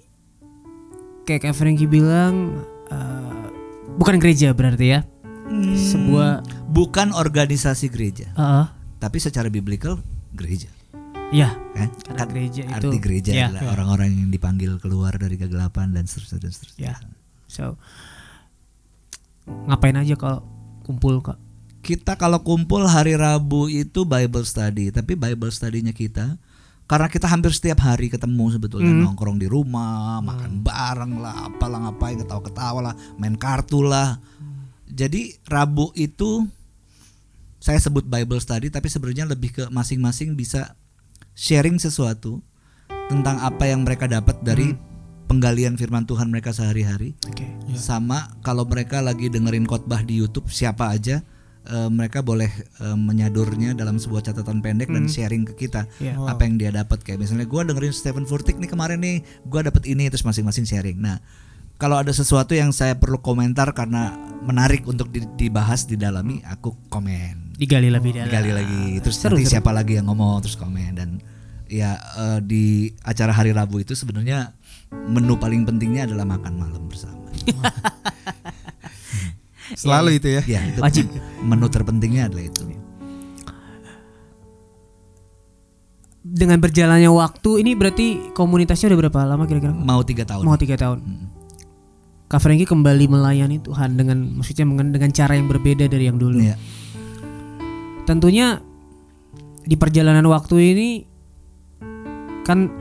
[1.27, 3.51] kayak kayak Frankie bilang uh,
[3.99, 4.99] bukan gereja berarti ya.
[5.75, 8.31] Sebuah bukan organisasi gereja.
[8.39, 8.69] Uh,
[9.01, 9.99] tapi secara biblical
[10.31, 10.71] gereja
[11.31, 13.69] ya kan Karena Kan gereja itu- arti gereja ya, adalah ya.
[13.71, 16.95] orang-orang yang dipanggil keluar dari kegelapan dan seterusnya dan seterusnya ya.
[17.45, 17.77] So
[19.65, 20.45] ngapain aja kalau
[20.83, 21.37] kumpul kak?
[21.79, 26.35] kita kalau kumpul hari Rabu itu Bible study tapi Bible study-nya kita
[26.85, 29.07] karena kita hampir setiap hari ketemu sebetulnya Hmm.
[29.07, 34.19] nongkrong di rumah makan bareng lah apalah ngapain ketawa-ketawa lah main kartu lah
[34.85, 36.45] jadi Rabu itu
[37.57, 40.75] saya sebut Bible study tapi sebenarnya lebih ke masing-masing bisa
[41.39, 42.43] sharing sesuatu
[43.07, 44.75] tentang apa yang mereka dapat dari
[45.25, 47.47] penggalian firman Tuhan mereka sehari-hari Oke.
[47.47, 47.77] Ya.
[47.79, 51.23] sama kalau mereka lagi dengerin khotbah di YouTube siapa aja
[51.63, 56.19] eh, mereka boleh eh, menyadurnya dalam sebuah catatan pendek dan sharing ke kita Ya.
[56.19, 56.35] Wow.
[56.35, 59.87] apa yang dia dapat kayak misalnya gua dengerin Stephen Furtick nih kemarin nih gua dapat
[59.87, 61.23] ini terus masing-masing sharing nah
[61.79, 64.11] kalau ada sesuatu yang saya perlu komentar karena
[64.43, 67.48] menarik untuk di- dibahas didalami, aku komen.
[67.59, 68.31] Digali lebih dalam.
[68.31, 69.03] Gali lagi.
[69.03, 69.59] Terus Seru, nanti seru.
[69.59, 71.19] siapa lagi yang ngomong terus komen dan
[71.67, 74.55] ya eh, di acara hari Rabu itu sebenarnya
[75.11, 77.27] menu paling pentingnya adalah makan malam bersama.
[79.77, 80.41] Selalu itu ya.
[80.47, 81.05] ya, itu Wajib.
[81.45, 82.63] menu terpentingnya adalah itu.
[86.19, 89.73] Dengan berjalannya waktu ini berarti komunitasnya udah berapa lama kira-kira?
[89.75, 90.43] Mau tiga tahun.
[90.47, 90.99] Mau tiga tahun.
[91.05, 91.27] Mm.
[92.29, 96.37] Kak Franky kembali melayani Tuhan dengan maksudnya dengan, dengan cara yang berbeda dari yang dulu.
[96.37, 96.57] Iya.
[98.07, 98.61] Tentunya
[99.63, 100.89] di perjalanan waktu ini
[102.47, 102.71] kan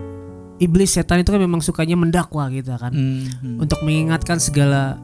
[0.58, 3.56] iblis setan itu kan memang sukanya mendakwa kita kan Mm, mm.
[3.62, 4.98] untuk mengingatkan segala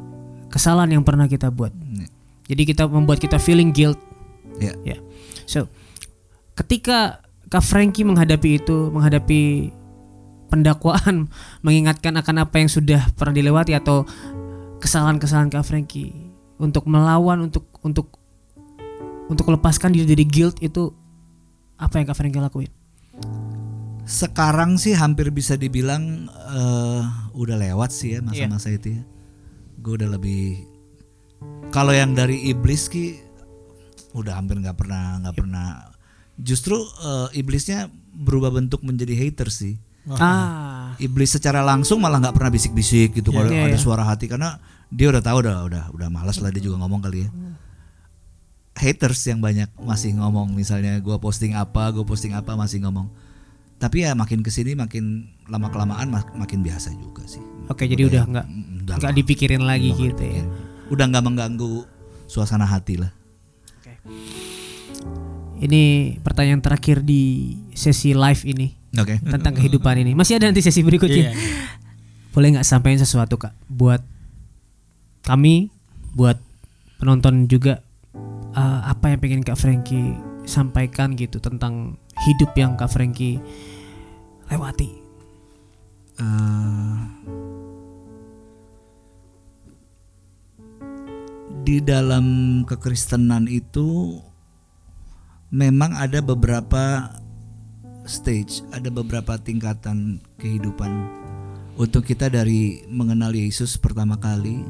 [0.51, 1.75] kesalahan yang pernah kita buat.
[1.75, 2.09] Iya.
[2.55, 3.99] Jadi kita membuat kita feeling guilt.
[4.63, 4.73] Ya.
[4.87, 4.99] Ya.
[5.45, 5.67] So,
[6.55, 9.75] ketika Kak Franky menghadapi itu, menghadapi
[10.49, 11.27] pendakwaan,
[11.67, 14.07] mengingatkan akan apa yang sudah pernah dilewati atau
[14.79, 16.13] kesalahan-kesalahan Kak Franky
[16.61, 18.23] untuk melawan untuk untuk
[19.29, 20.93] untuk lepaskan diri dari guilt itu
[21.77, 22.71] apa yang Kak Franky lakuin?
[24.05, 29.03] Sekarang sih hampir bisa dibilang eh, udah lewat sih ya masa-masa itu ya.
[29.81, 30.61] Gue udah lebih
[31.73, 33.17] kalau yang dari iblis ki
[34.15, 35.67] udah hampir nggak pernah nggak pernah.
[36.37, 39.81] Justru eh, iblisnya berubah bentuk menjadi hater sih.
[40.05, 43.81] Ah, Iblis secara langsung malah nggak pernah bisik-bisik gitu kalau Iya, ada iya.
[43.81, 44.61] suara hati karena
[44.93, 47.31] dia udah tahu udah udah udah malas lah dia juga ngomong kali ya.
[48.75, 53.07] Haters yang banyak masih ngomong misalnya gua posting apa, gue posting apa masih ngomong.
[53.79, 57.43] Tapi ya makin ke sini makin lama kelamaan makin biasa juga sih.
[57.65, 59.19] oke jadi udah nggak Mm, udah nggak lah.
[59.19, 60.45] dipikirin lagi Udah gitu ya.
[60.93, 61.73] Udah nggak mengganggu
[62.27, 63.13] suasana hati lah.
[65.55, 65.83] Ini
[66.21, 69.17] pertanyaan terakhir di sesi live ini Oke.
[69.23, 70.13] tentang kehidupan ini.
[70.13, 71.31] Masih ada nanti sesi berikutnya.
[71.31, 71.33] Iya.
[72.35, 74.03] Boleh nggak sampaikan sesuatu kak buat
[75.25, 75.71] kami,
[76.13, 76.37] buat
[76.99, 77.81] penonton juga
[78.55, 80.15] eh, apa yang pengen kak Franky
[80.47, 83.43] sampaikan gitu tentang hidup yang kak Franky
[84.49, 84.91] lewati.
[86.15, 86.99] Eh,
[91.65, 92.27] di dalam
[92.69, 94.21] kekristenan itu
[95.49, 97.09] memang ada beberapa
[98.05, 100.93] stage, ada beberapa tingkatan kehidupan
[101.75, 104.63] untuk kita dari mengenal Yesus pertama kali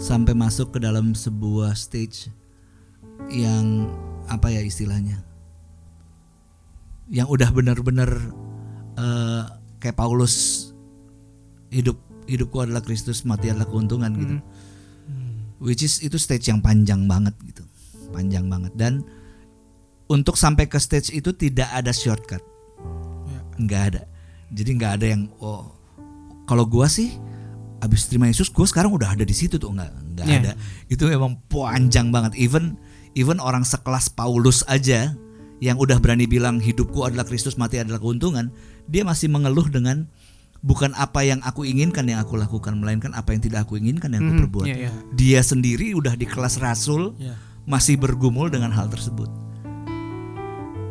[0.00, 2.32] sampai masuk ke dalam sebuah stage
[3.32, 3.90] yang
[4.26, 5.22] apa ya istilahnya
[7.06, 8.10] yang udah benar-benar
[8.98, 9.42] eh,
[9.78, 10.68] kayak Paulus
[11.70, 14.36] hidup hidupku adalah Kristus mati adalah keuntungan gitu.
[15.62, 17.64] Which is itu stage yang panjang banget gitu.
[18.12, 18.74] Panjang banget.
[18.76, 19.06] Dan
[20.10, 22.42] untuk sampai ke stage itu tidak ada shortcut.
[23.56, 24.02] Nggak ada.
[24.52, 25.70] Jadi nggak ada yang oh
[26.44, 27.14] kalau gua sih
[27.80, 29.72] abis terima Yesus gua sekarang udah ada di situ tuh.
[29.72, 30.42] Nggak nggak Yeah.
[30.42, 30.52] ada.
[30.90, 32.36] Itu memang panjang banget.
[32.36, 32.76] Even
[33.16, 35.16] even orang sekelas Paulus aja
[35.58, 38.52] yang udah berani bilang hidupku adalah Kristus mati adalah keuntungan
[38.84, 40.04] dia masih mengeluh dengan
[40.60, 44.20] bukan apa yang aku inginkan yang aku lakukan melainkan apa yang tidak aku inginkan yang
[44.22, 44.90] aku Mhm, perbuat iya, iya.
[45.12, 47.40] dia sendiri udah di kelas rasul Iya.
[47.64, 49.26] masih bergumul dengan hal tersebut.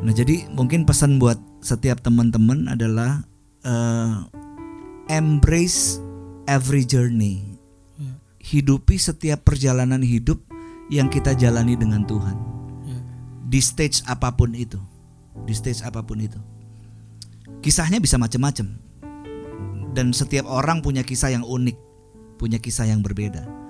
[0.01, 3.25] Nah, jadi mungkin pesan buat setiap teman-teman adalah
[3.63, 4.15] eh,
[5.09, 5.97] embrace
[6.45, 7.57] every journey.
[7.97, 8.13] Iya.
[8.39, 10.45] Hidupi setiap perjalanan hidup
[10.89, 12.37] yang kita jalani dengan Tuhan.
[12.85, 12.99] Iya.
[13.49, 14.77] Di stage apa pun itu.
[15.45, 16.37] Di stage apa pun itu.
[17.61, 18.67] Kisahnya bisa macam-macam.
[19.95, 21.77] Dan setiap orang punya kisah yang unik,
[22.35, 23.65] punya kisah yang berbeda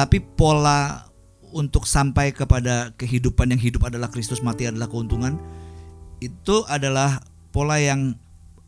[0.00, 1.06] tapi pola
[1.50, 5.36] untuk sampai kepada kehidupan yang hidup adalah Kristus mati adalah keuntungan
[6.22, 7.18] itu adalah
[7.50, 8.14] pola yang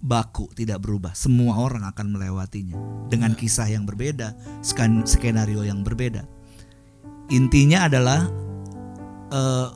[0.03, 2.75] baku tidak berubah semua orang akan melewatinya
[3.07, 4.35] dengan kisah yang berbeda
[5.07, 6.27] skenario yang berbeda
[7.31, 8.27] intinya adalah
[9.31, 9.69] eh,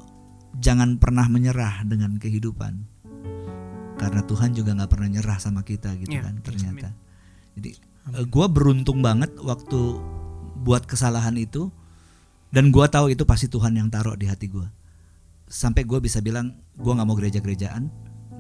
[0.59, 2.97] jangan pernah menyerah dengan kehidupan.
[3.97, 6.93] Karena Tuhan juga nggak pernah nyerah sama kita gitu Ya, kan ternyata.
[7.57, 7.73] jadi
[8.29, 10.01] gue beruntung banget waktu
[10.63, 11.71] buat kesalahan itu.
[12.47, 14.71] Dan gua tahu itu pasti Tuhan yang taruh di hati gua.
[15.51, 17.91] Sampai gua bisa bilang gua nggak mau gereja-gerejaan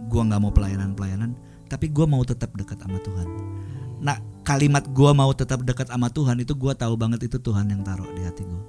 [0.07, 1.35] gua nggak mau pelayanan-pelayanan
[1.66, 3.29] tapi gua mau tetap dekat sama Tuhan
[3.98, 7.80] nah kalimat gua mau tetap dekat sama Tuhan itu gua tahu banget itu Tuhan yang
[7.80, 8.62] taruh di hati gua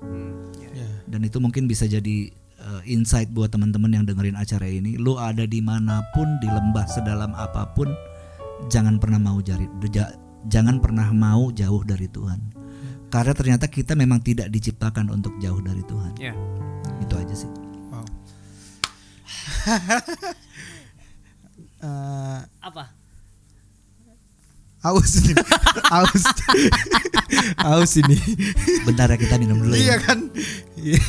[0.73, 0.87] Iya.
[1.05, 5.43] dan itu mungkin bisa jadi uh, insight buat teman-teman yang dengerin acara ini lu ada
[5.43, 7.89] di mana pun di lembah sedalam apa pun
[8.67, 10.13] jangan pernah mau jari ja-
[10.45, 12.39] jangan pernah mau jauh dari Tuhan
[13.07, 16.33] karena ternyata kita memang tidak diciptakan untuk jauh dari Tuhan Ya.
[16.99, 17.51] itu aja sih
[17.87, 18.05] Wow.
[21.77, 22.89] Eh, Apa?
[24.88, 25.34] Aus ini.
[25.97, 26.23] Aus.
[27.60, 28.17] Aus ini.
[28.84, 29.97] Bentar ya kita minum dulu Iya ya.
[30.00, 30.19] kan?
[30.76, 31.02] Iya.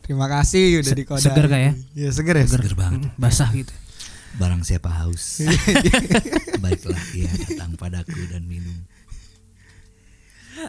[0.00, 1.24] Terima kasih udah Se- dikodain.
[1.24, 1.72] seger kak ya?
[1.94, 2.46] Iya, seger ya.
[2.46, 3.10] Seger banget.
[3.14, 3.70] Basah gitu
[4.32, 5.42] Barang siapa haus.
[6.62, 8.74] Baiklah ia datang padaku dan minum.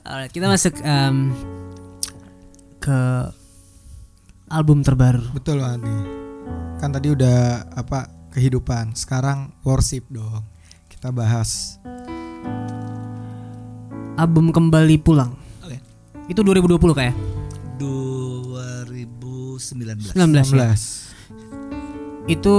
[0.01, 1.29] Alright, kita masuk em,
[2.77, 2.99] ke
[4.47, 6.01] album terbaru Betul banget nih.
[6.77, 7.37] Kan tadi udah
[7.71, 7.99] apa
[8.31, 8.95] kehidupan.
[8.95, 10.41] Sekarang worship dong.
[11.01, 11.81] Kita bahas.
[14.21, 15.81] album kembali pulang Oke.
[16.29, 17.13] itu 2020 kak ya
[17.81, 20.13] 2019.
[20.13, 20.77] 19 ya?
[20.77, 22.29] 19.
[22.29, 22.53] itu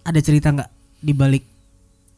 [0.00, 1.44] ada cerita nggak di balik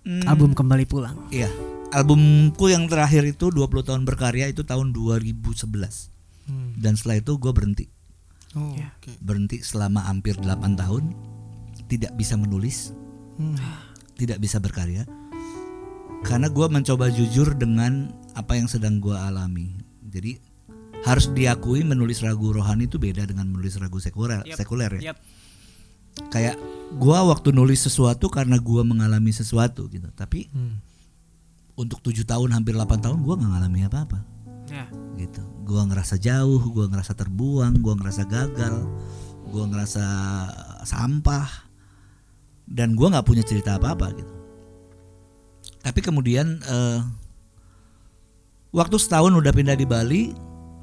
[0.06, 1.50] Hmm, album kembali pulang Iya.
[1.90, 6.14] Albumku yang terakhir itu 20 tahun berkarya itu tahun 2011.
[6.46, 6.78] Hmm.
[6.78, 7.90] Dan setelah itu gue berhenti.
[8.54, 8.94] Oh, Ya.
[8.94, 9.18] oke.
[9.18, 11.16] Berhenti selama hampir 8 tahun.
[11.84, 12.92] Tidak bisa menulis,
[13.34, 13.56] Hmm.
[14.18, 15.06] Tidak bisa berkarya.
[16.26, 19.78] Karena gue mencoba jujur dengan apa yang sedang gue alami.
[20.02, 20.34] Jadi
[21.06, 24.58] harus diakui menulis lagu rohani itu beda dengan menulis lagu sekuler, Yap.
[24.58, 25.14] sekuler ya.
[25.14, 25.18] Yap.
[26.34, 26.58] Kayak
[26.98, 30.10] gua waktu nulis sesuatu karena gua mengalami sesuatu gitu.
[30.10, 30.82] Tapi Hmm.
[31.78, 34.18] untuk tujuh tahun hampir 8 tahun gua nggak ngalami apa-apa
[34.66, 34.90] Ya.
[35.14, 35.38] gitu.
[35.62, 38.82] Gua ngerasa jauh, gua ngerasa terbuang, gua ngerasa gagal,
[39.46, 40.04] gua ngerasa
[40.82, 41.67] sampah
[42.68, 44.34] dan gua nggak punya cerita apa-apa gitu.
[45.80, 47.00] Tapi kemudian eh,
[48.76, 50.22] waktu setahun udah pindah di Bali,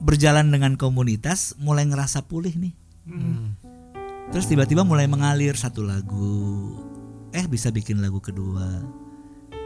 [0.02, 2.74] berjalan dengan komunitas, mulai ngerasa pulih nih.
[3.06, 3.54] Hmm.
[4.34, 6.74] Terus tiba-tiba mulai mengalir satu lagu.
[7.30, 8.82] Eh bisa bikin lagu kedua.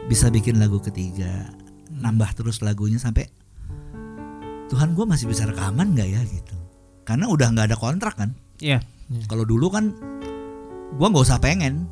[0.06, 1.48] Bisa bikin lagu ketiga.
[1.90, 3.28] Nambah terus lagunya sampai
[4.70, 6.56] Tuhan gue masih bisa rekaman nggak ya gitu.
[7.02, 8.30] Karena udah nggak ada kontrak kan.
[8.60, 8.84] Iya.
[9.26, 9.90] Kalau dulu kan
[10.94, 11.88] gue nggak usah pengen.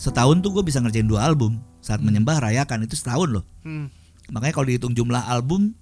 [0.00, 1.60] Setahun tuh gue bisa ngerjain dua album.
[1.84, 3.44] Saat menyembah rayakan itu setahun loh.
[3.60, 3.92] Hmm.
[4.32, 5.76] Makanya kalau dihitung jumlah album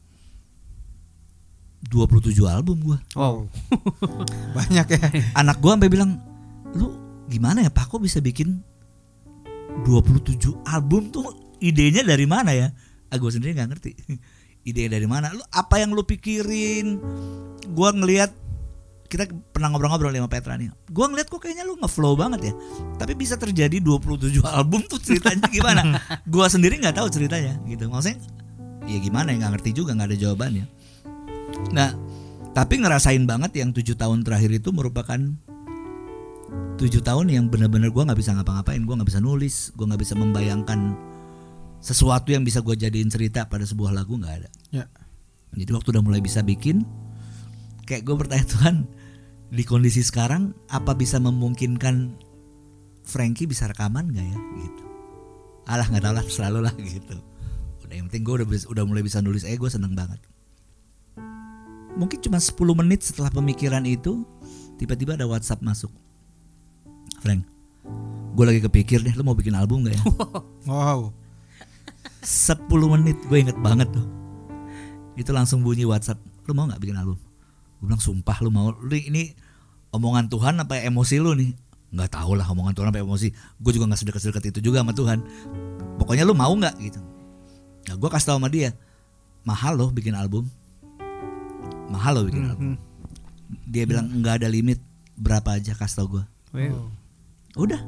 [1.87, 2.99] 27 album gue.
[3.15, 3.47] Wow.
[4.59, 4.99] Banyak ya.
[5.39, 6.19] anak gua sampai bilang
[6.75, 6.99] lu
[7.31, 8.59] gimana ya pak kok bisa bikin
[9.87, 11.31] 27 album tuh
[11.63, 12.69] idenya dari mana ya
[13.09, 13.93] ah gue sendiri nggak ngerti
[14.69, 17.01] idenya dari mana lu apa yang lu pikirin
[17.73, 18.35] gua ngelihat
[19.09, 19.25] kita
[19.57, 20.69] pernah ngobrol-ngobrol sama Petra nih.
[20.93, 22.55] Gua ngeliat kok kayaknya lu ngeflow banget ya.
[23.01, 25.83] Tapi bisa terjadi 27 album tuh ceritanya gimana?
[26.33, 27.89] Gua sendiri nggak tahu ceritanya gitu.
[27.89, 28.21] Maksudnya
[28.85, 30.65] ya gimana ya nggak ngerti juga nggak ada jawabannya.
[31.73, 31.91] Nah
[32.53, 35.19] tapi ngerasain banget yang tujuh tahun terakhir itu merupakan
[36.79, 38.85] tujuh tahun yang benar-benar gue nggak bisa ngapa-ngapain.
[38.85, 40.93] Gue nggak bisa nulis gue nggak bisa membayangkan
[41.81, 44.51] sesuatu yang bisa gue jadiin cerita pada sebuah lagu nggak ada.
[44.69, 44.85] Ya.
[45.57, 46.85] jadi waktu udah mulai bisa bikin
[47.89, 48.77] kayak gue bertanya Tuhan
[49.49, 52.17] di kondisi sekarang apa bisa memungkinkan
[53.09, 54.39] Frankie bisa rekaman nggak ya?
[54.61, 54.83] Gitu.
[55.65, 57.17] Alah nggak tahu lah selalu lah gitu.
[57.85, 59.49] Udah yang penting gue udah udah mulai bisa nulis.
[59.49, 60.21] Eh gue seneng banget.
[61.99, 64.23] Mungkin cuma 10 menit setelah pemikiran itu
[64.77, 65.91] tiba-tiba ada WhatsApp masuk.
[67.25, 67.43] Frank
[68.39, 70.03] gue lagi kepikir deh lo mau bikin album gak ya?
[70.71, 71.11] Wow.
[72.23, 74.07] 10 menit gue inget banget tuh.
[75.19, 77.19] Itu langsung bunyi WhatsApp lu mau nggak bikin album
[77.79, 79.33] gue bilang sumpah lu mau lu ini
[79.95, 81.55] omongan Tuhan apa emosi lu nih?
[81.95, 83.31] Nggak tahu lah omongan Tuhan apa emosi.
[83.63, 85.19] Gue juga nggak sedekat-sedekat itu juga sama Tuhan.
[85.97, 86.75] Pokoknya lu mau nggak?
[86.83, 87.01] Gitu.
[87.89, 88.75] Nah gue kasih tau sama dia
[89.47, 90.51] mahal loh bikin album.
[91.89, 92.77] Mahal loh bikin album.
[93.65, 94.83] Dia bilang nggak ada limit
[95.17, 96.25] berapa aja kasih tau gue
[97.59, 97.81] udah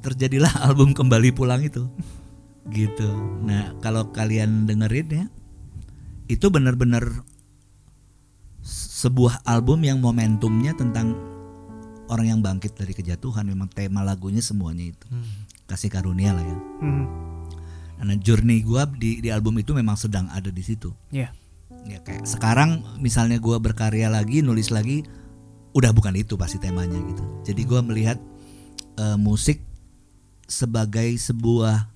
[0.00, 1.88] terjadilah album kembali pulang itu.
[2.68, 3.08] Gitu.
[3.42, 5.24] Nah kalau kalian dengerin ya
[6.28, 7.24] itu benar-benar
[8.98, 11.14] sebuah album yang momentumnya tentang
[12.10, 13.46] orang yang bangkit dari kejatuhan.
[13.46, 15.06] Memang tema lagunya semuanya itu.
[15.70, 16.58] Kasih karunia lah ya.
[16.82, 17.06] Hmm.
[17.98, 20.94] karena journey gua di di album itu memang sedang ada di situ.
[21.10, 21.34] Ya.
[21.82, 25.02] ya kayak sekarang misalnya gua berkarya lagi nulis lagi
[25.74, 27.26] udah bukan itu pasti temanya gitu.
[27.42, 28.22] Jadi gua melihat
[29.02, 29.58] eh, musik
[30.46, 31.90] sebagai sebuah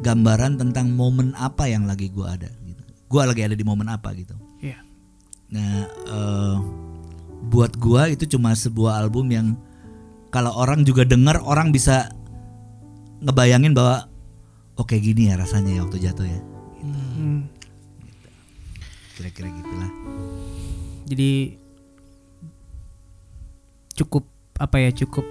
[0.00, 2.80] gambaran tentang momen apa yang lagi gua ada gitu.
[3.04, 4.32] Gua lagi ada di momen apa gitu.
[5.48, 6.56] Nah eh,
[7.46, 9.46] buat gua itu cuma sebuah album yang
[10.28, 12.10] kalau orang juga denger orang bisa
[13.20, 14.08] ngebayangin bahwa
[14.74, 16.40] oke gini ya rasanya ya waktu jatuh ya
[16.84, 17.48] Hmm.
[19.16, 19.88] kira-kira gitulah
[21.08, 21.56] Jadi
[23.94, 24.28] cukup
[24.58, 25.24] apa ya cukup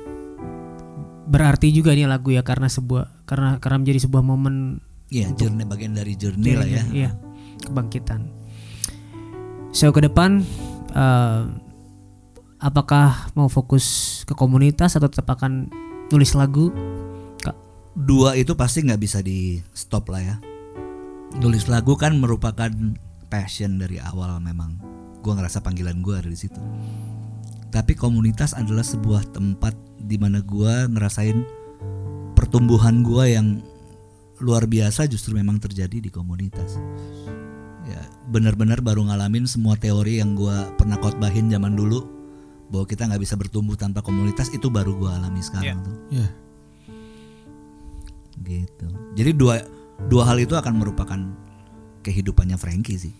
[1.24, 4.82] berarti juga nih lagu ya karena sebuah karena karena menjadi sebuah momen
[5.14, 6.84] Iya, journey bagian dari journey lah ya.
[6.90, 7.10] Iya,
[7.62, 8.26] kebangkitan.
[9.74, 10.46] So ke depan
[10.94, 11.44] eh,
[12.62, 15.68] apakah mau fokus ke komunitas atau tetap akan
[16.14, 16.70] nulis lagu?
[17.42, 17.58] Kak.
[17.98, 20.36] dua itu pasti nggak bisa di stop lah ya.
[21.42, 22.70] Nulis lagu kan merupakan
[23.34, 24.78] passion dari awal memang.
[25.26, 26.62] Gua ngerasa panggilan gua ada di situ.
[27.74, 31.42] Tapi komunitas adalah sebuah tempat di mana gua ngerasain
[32.38, 33.66] pertumbuhan gua yang
[34.38, 36.78] luar biasa justru memang terjadi di komunitas.
[37.94, 42.02] Ya, benar-benar baru ngalamin semua teori yang gua pernah khotbahin zaman dulu
[42.68, 46.26] bahwa kita nggak bisa bertumbuh tanpa komunitas itu baru gua alami sekarang tuh Ya.
[48.42, 48.88] gitu.
[49.14, 49.62] Jadi dua
[50.10, 51.20] dua hal itu akan merupakan
[52.02, 53.14] kehidupannya Frankie sih.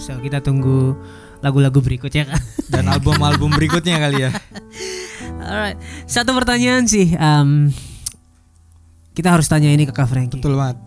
[0.00, 0.96] So kita tunggu
[1.38, 2.40] lagu-lagu berikutnya kan.
[2.72, 4.30] Dan album-album berikutnya kali ya.
[5.44, 5.78] Alright,
[6.08, 7.12] satu pertanyaan sih.
[7.12, 7.70] em,
[9.12, 10.40] kita harus tanya ini ke Kak Frankie.
[10.40, 10.80] Betul banget.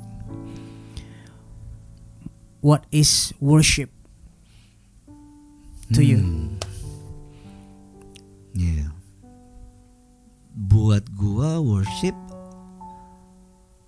[2.62, 3.89] What is worship
[5.97, 6.22] to you?
[8.53, 8.93] Iya.
[10.53, 12.14] Buat gua worship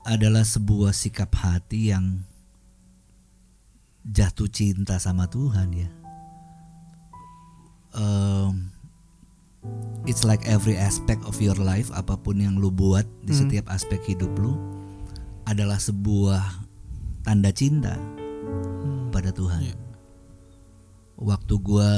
[0.09, 2.25] adalah sebuah sikap hati yang
[4.09, 5.89] jatuh cinta sama Tuhan ya.
[7.93, 8.73] Um,
[10.09, 14.01] it's like every aspect of your life apa pun yang lu buat di setiap aspek
[14.01, 14.57] hidup lu
[15.45, 16.41] adalah sebuah
[17.21, 18.01] tanda cinta
[19.13, 19.63] pada Tuhan.
[21.19, 21.91] Waktu gua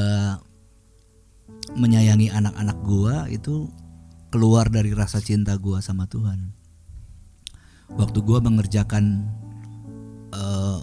[1.73, 3.71] menyayangi anak-anak gua itu
[4.29, 6.51] keluar dari rasa cinta gua sama Tuhan.
[7.95, 9.25] Waktu gua mengerjakan
[10.35, 10.81] eh,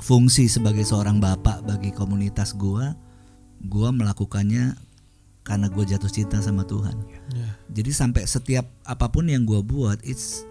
[0.00, 2.94] fungsi sebagai seorang bapak bagi komunitas gua,
[3.64, 4.76] gua melakukannya
[5.40, 6.94] karena gue jatuh cinta sama Tuhan.
[7.34, 7.50] Ya.
[7.74, 10.44] Jadi sampai setiap apa pun yang gua buat, it's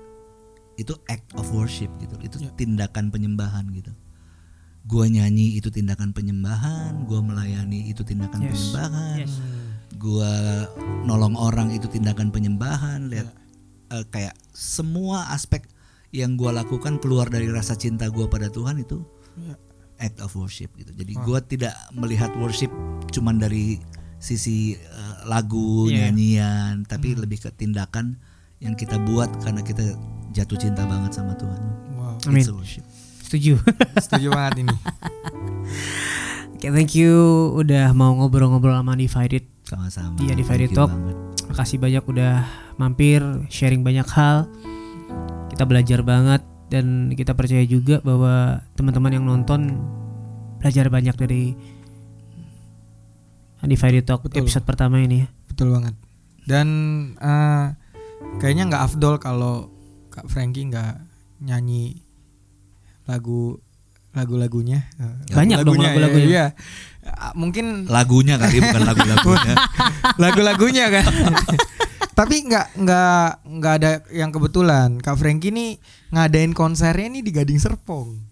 [0.76, 2.16] itu act of worship gitu.
[2.20, 3.94] Itu tindakan penyembahan gitu.
[4.82, 8.52] Gua nyanyi itu tindakan penyembahan, gua melayani itu tindakan Yes.
[8.52, 9.34] penyembahan Yes.
[9.96, 10.32] gua
[11.04, 13.28] nolong orang itu tindakan penyembahan lihat
[13.90, 15.68] eh, kayak semua aspek
[16.10, 19.04] yang gua lakukan keluar dari rasa cinta gua pada Tuhan itu
[19.36, 19.60] Ya.
[20.00, 22.72] act of worship gitu jadi gua tidak melihat worship
[23.10, 23.78] cuman dari
[24.18, 26.08] sisi eh, lagu Iya.
[26.08, 28.16] nyanyian tapi lebih ke tindakan
[28.58, 29.84] yang kita buat karena kita
[30.32, 31.60] jatuh cinta banget sama Tuhan
[31.92, 32.16] Wow.
[32.26, 32.40] Amin.
[32.40, 32.86] It's a worship
[33.30, 33.62] Setuju.
[34.10, 34.76] Setuju banget ini.
[36.50, 37.14] Oke, thank you
[37.54, 39.46] udah mau ngobrol-ngobrol sama Divided.
[39.62, 40.90] sama-sama Iya, Divided Talk.
[40.90, 41.18] banget.
[41.54, 42.34] Makasih banyak udah
[42.82, 43.22] mampir,
[43.54, 44.50] sharing banyak hal.
[45.54, 46.42] Kita belajar banget
[46.74, 49.78] dan kita percaya juga bahwa teman-teman yang nonton
[50.58, 51.54] belajar banyak dari
[53.62, 54.50] Undivided Talk Betul.
[54.50, 55.28] episode pertama ini ya.
[55.46, 55.94] Betul banget.
[56.50, 56.68] Dan
[57.22, 57.66] eh,
[58.42, 59.70] kayaknya nggak afdol kalau
[60.10, 60.98] Kak Frankie nggak
[61.46, 62.09] nyanyi
[63.10, 63.58] lagu
[64.10, 64.86] lagu-lagunya.
[65.30, 66.28] Banyak dong lagu-lagunya.
[66.30, 66.46] Iya.
[67.10, 69.54] Ah, Mungkin lagunya kali bukan lagu-lagunya
[70.24, 71.06] lagu-lagunya kan.
[72.14, 73.26] Tapi nggak nggak
[73.58, 75.00] nggak ada yang kebetulan.
[75.00, 75.80] Kak Frankie nih
[76.12, 78.30] ngadain konsernya nih di Gading Serpong.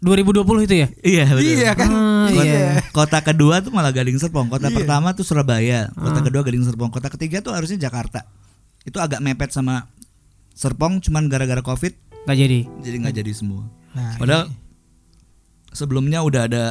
[0.00, 0.88] 2020 itu ya?
[1.00, 1.48] iya betul.
[1.56, 1.88] Iya kan?
[1.88, 2.68] Ah, Kota, iya.
[2.92, 4.46] kota kedua tuh malah Gading Serpong.
[4.46, 4.76] Kota Iya.
[4.76, 5.88] pertama tuh Surabaya.
[5.90, 6.24] Kota Ah.
[6.24, 6.92] kedua Gading Serpong.
[6.92, 8.28] Kota ketiga tuh harusnya Jakarta.
[8.84, 9.88] Itu agak mepet sama
[10.52, 11.92] Serpong, cuman gara-gara COVID
[12.24, 12.60] Gak jadi.
[12.80, 13.64] jadi nggak jadi semua.
[13.94, 14.50] Nah, Padahal
[15.70, 16.64] sebelumnya udah ada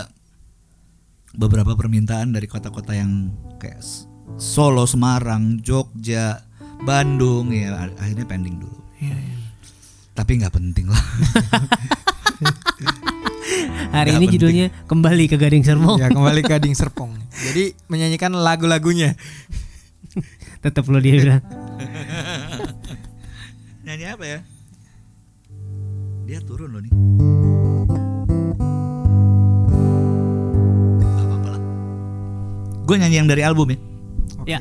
[1.33, 3.79] beberapa permintaan dari kota-kota yang kayak
[4.35, 6.43] Solo, Semarang, Jogja,
[6.83, 8.79] Bandung ya akhirnya pending dulu.
[8.99, 9.15] Iya,
[10.13, 10.99] Tapi nggak penting lah.
[13.93, 14.33] Hari Nggak ini penting.
[14.35, 15.97] judulnya kembali ke Gading Serpong.
[16.01, 17.11] ya kembali ke Gading Serpong.
[17.31, 19.13] Jadi menyanyikan lagu-lagunya.
[20.63, 21.43] Tetap lo dia bilang.
[23.83, 24.39] Nyanyi apa ya?
[26.23, 26.93] Dia turun loh nih.
[31.03, 31.61] Gak apa-apa lah.
[32.87, 33.77] Gue nyanyi yang dari album ya.
[34.39, 34.47] Oke.
[34.47, 34.59] Ya.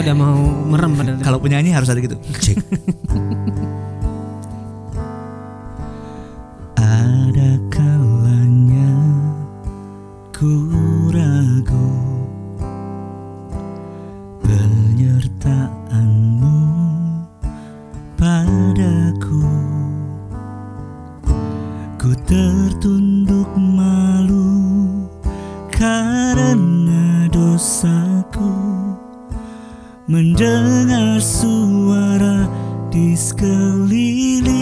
[0.00, 1.20] Kita udah mau merem padahal.
[1.20, 2.16] Kalau penyanyi harus ada gitu.
[2.16, 2.56] Cek.
[6.80, 8.96] ada kalanya
[10.32, 10.72] ku
[11.12, 11.92] ragu
[14.40, 16.56] penyertaanmu
[18.16, 19.44] padaku
[22.00, 24.48] ku tertunduk malu
[25.68, 28.19] karena dosaku
[30.10, 32.50] mendengar suara
[32.90, 34.59] di sekelilingku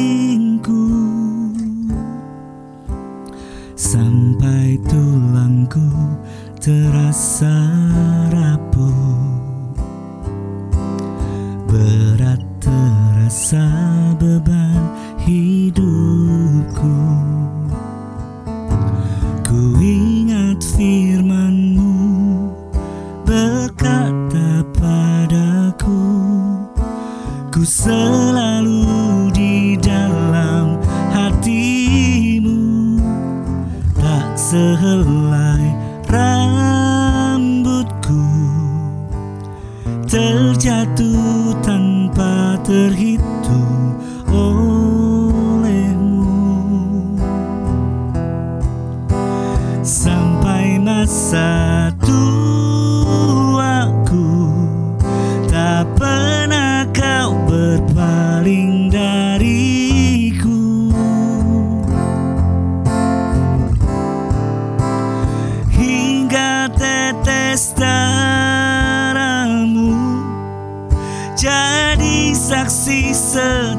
[73.18, 73.76] regressa.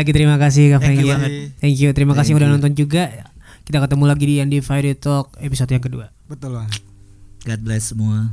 [0.00, 1.12] lagi terima kasih Kak Franky ya.
[1.12, 1.30] banget.
[1.60, 1.90] Thank you.
[1.92, 2.38] Terima kasih you.
[2.40, 3.28] udah nonton juga.
[3.68, 6.08] Kita ketemu lagi di Andy Fire Talk episode yang kedua.
[6.24, 6.80] Betul banget.
[7.44, 8.32] God bless semua.